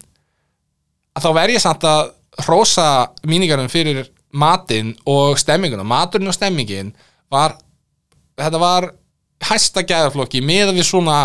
að 1.13 1.27
þá 1.27 1.31
verð 1.39 1.57
ég 1.57 1.65
samt 1.65 1.87
að 1.89 2.03
hrósa 2.43 2.89
míningarum 3.29 3.71
fyrir 3.73 4.07
matinn 4.33 4.95
og 5.09 5.37
stemminguna, 5.41 5.85
maturinn 5.85 6.31
og 6.31 6.37
stemmingin 6.37 6.93
var, 7.33 7.59
þetta 8.41 8.61
var 8.61 8.89
hæsta 9.45 9.85
gæðarflokki 9.85 10.41
með 10.45 10.73
við 10.79 10.87
svona 10.89 11.19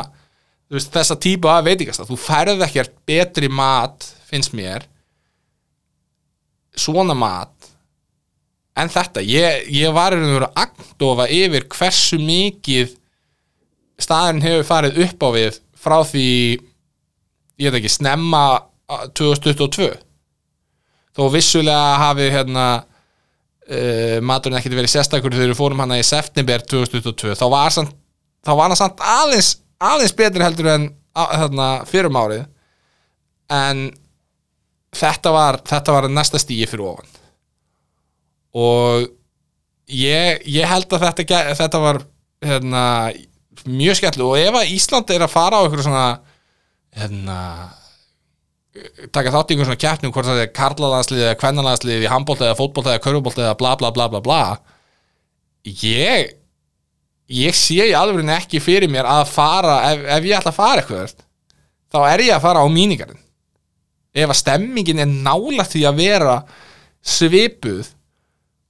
veist, 0.71 0.91
þessa 0.91 1.17
típu 1.21 1.49
að 1.51 1.69
veitikast 1.71 2.03
þú 2.09 2.19
færð 2.19 2.65
ekkert 2.67 2.95
betri 3.07 3.49
mat 3.51 4.09
finnst 4.27 4.55
mér 4.57 4.85
svona 6.77 7.15
mat 7.17 7.71
en 8.77 8.91
þetta, 8.93 9.23
ég, 9.25 9.67
ég 9.73 9.93
var 9.95 10.15
og 10.15 10.23
veru 10.23 10.49
agndofa 10.53 11.27
yfir 11.33 11.67
hversu 11.73 12.19
mikið 12.21 12.93
staðin 14.01 14.43
hefur 14.45 14.67
farið 14.67 14.99
upp 15.07 15.25
á 15.25 15.29
við 15.33 15.61
frá 15.77 15.97
því 16.05 16.27
ég 17.57 17.71
veit 17.71 17.79
ekki, 17.79 17.93
snemma 17.97 18.43
2022 19.17 19.89
þó 21.17 21.23
vissulega 21.33 21.97
hafi 22.03 22.29
hérna 22.33 22.67
uh, 22.77 24.17
maturinn 24.21 24.59
ekkert 24.59 24.77
verið 24.77 24.93
sérstakur 24.93 25.33
þegar 25.33 25.53
við 25.53 25.59
fórum 25.59 25.81
hana 25.83 25.99
í 25.99 26.05
september 26.05 26.61
2022 26.69 27.37
þá 27.39 27.47
var, 27.51 27.73
samt, 27.73 27.95
þá 28.45 28.53
var 28.53 28.69
hann 28.69 28.79
samt 28.79 29.01
aðeins, 29.01 29.55
aðeins 29.81 30.15
betri 30.17 30.45
heldur 30.45 30.71
en 30.75 30.89
þarna, 31.17 31.67
fyrrum 31.89 32.17
árið. 32.19 32.43
En 33.49 33.87
þetta 34.93 35.31
var, 35.33 35.57
þetta 35.65 35.95
var 35.95 36.09
næsta 36.11 36.39
stíi 36.41 36.67
fyrir 36.69 36.91
ofan 36.91 37.16
og 38.57 39.07
ég, 39.91 40.43
ég 40.49 40.67
held 40.67 40.93
að 40.97 41.07
þetta, 41.07 41.41
þetta 41.59 41.81
var 41.83 42.01
hérna, 42.45 42.83
mjög 43.67 43.99
skemmtileg 43.99 44.27
og 44.27 44.39
ef 44.41 44.59
að 44.61 44.71
Ísland 44.75 45.13
er 45.13 45.25
að 45.25 45.33
fara 45.33 45.61
á 45.61 45.65
ykkur 45.67 45.85
svona 45.85 46.07
hérna 46.97 47.37
taka 49.13 49.31
þátt 49.33 49.51
í 49.51 49.55
einhver 49.55 49.69
svona 49.69 49.81
keppnum 49.81 50.13
hvort 50.13 50.27
það 50.27 50.41
er 50.43 50.51
karlalanslið 50.55 51.23
eða 51.25 51.37
kvennalanslið 51.41 52.03
í 52.05 52.11
handbólt 52.11 52.43
eða 52.45 52.57
fótbólt 52.59 52.89
eða 52.91 53.03
körfubólt 53.03 53.39
eða 53.41 53.55
bla 53.59 53.73
bla 53.79 53.91
bla 53.95 54.07
bla 54.11 54.21
bla 54.23 54.41
ég 55.65 56.33
ég 57.27 57.57
sé 57.57 57.89
í 57.89 57.95
alveg 57.97 58.29
ekki 58.37 58.61
fyrir 58.63 58.91
mér 58.91 59.07
að 59.09 59.25
fara 59.31 59.79
ef, 59.91 60.05
ef 60.17 60.27
ég 60.29 60.37
ætla 60.37 60.53
að 60.53 60.59
fara 60.59 60.83
eitthvað 60.83 61.15
þá 61.91 61.99
er 62.11 62.25
ég 62.27 62.35
að 62.35 62.45
fara 62.45 62.63
á 62.63 62.67
mínigarinn 62.71 63.23
ef 64.17 64.31
að 64.31 64.39
stemmingin 64.41 65.03
er 65.03 65.11
nála 65.11 65.65
því 65.67 65.83
að 65.89 66.01
vera 66.03 66.37
svipuð 67.03 67.91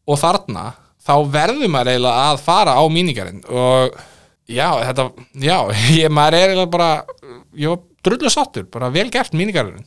og 0.08 0.20
þarna 0.22 0.70
þá 1.08 1.14
verður 1.32 1.72
maður 1.72 1.94
eiginlega 1.94 2.26
að 2.32 2.42
fara 2.48 2.76
á 2.80 2.84
mínigarinn 2.92 3.44
og 3.48 3.98
já, 4.48 4.70
þetta 4.90 5.08
já, 5.44 5.58
ég, 6.02 6.10
maður 6.12 6.40
er 6.40 6.50
eiginlega 6.54 6.74
bara 6.74 6.92
ég 7.58 7.74
var 7.74 7.86
drullu 8.08 8.32
sáttur, 8.32 8.68
bara 8.72 8.92
vel 8.94 9.10
gert 9.12 9.36
mínigarinn 9.36 9.84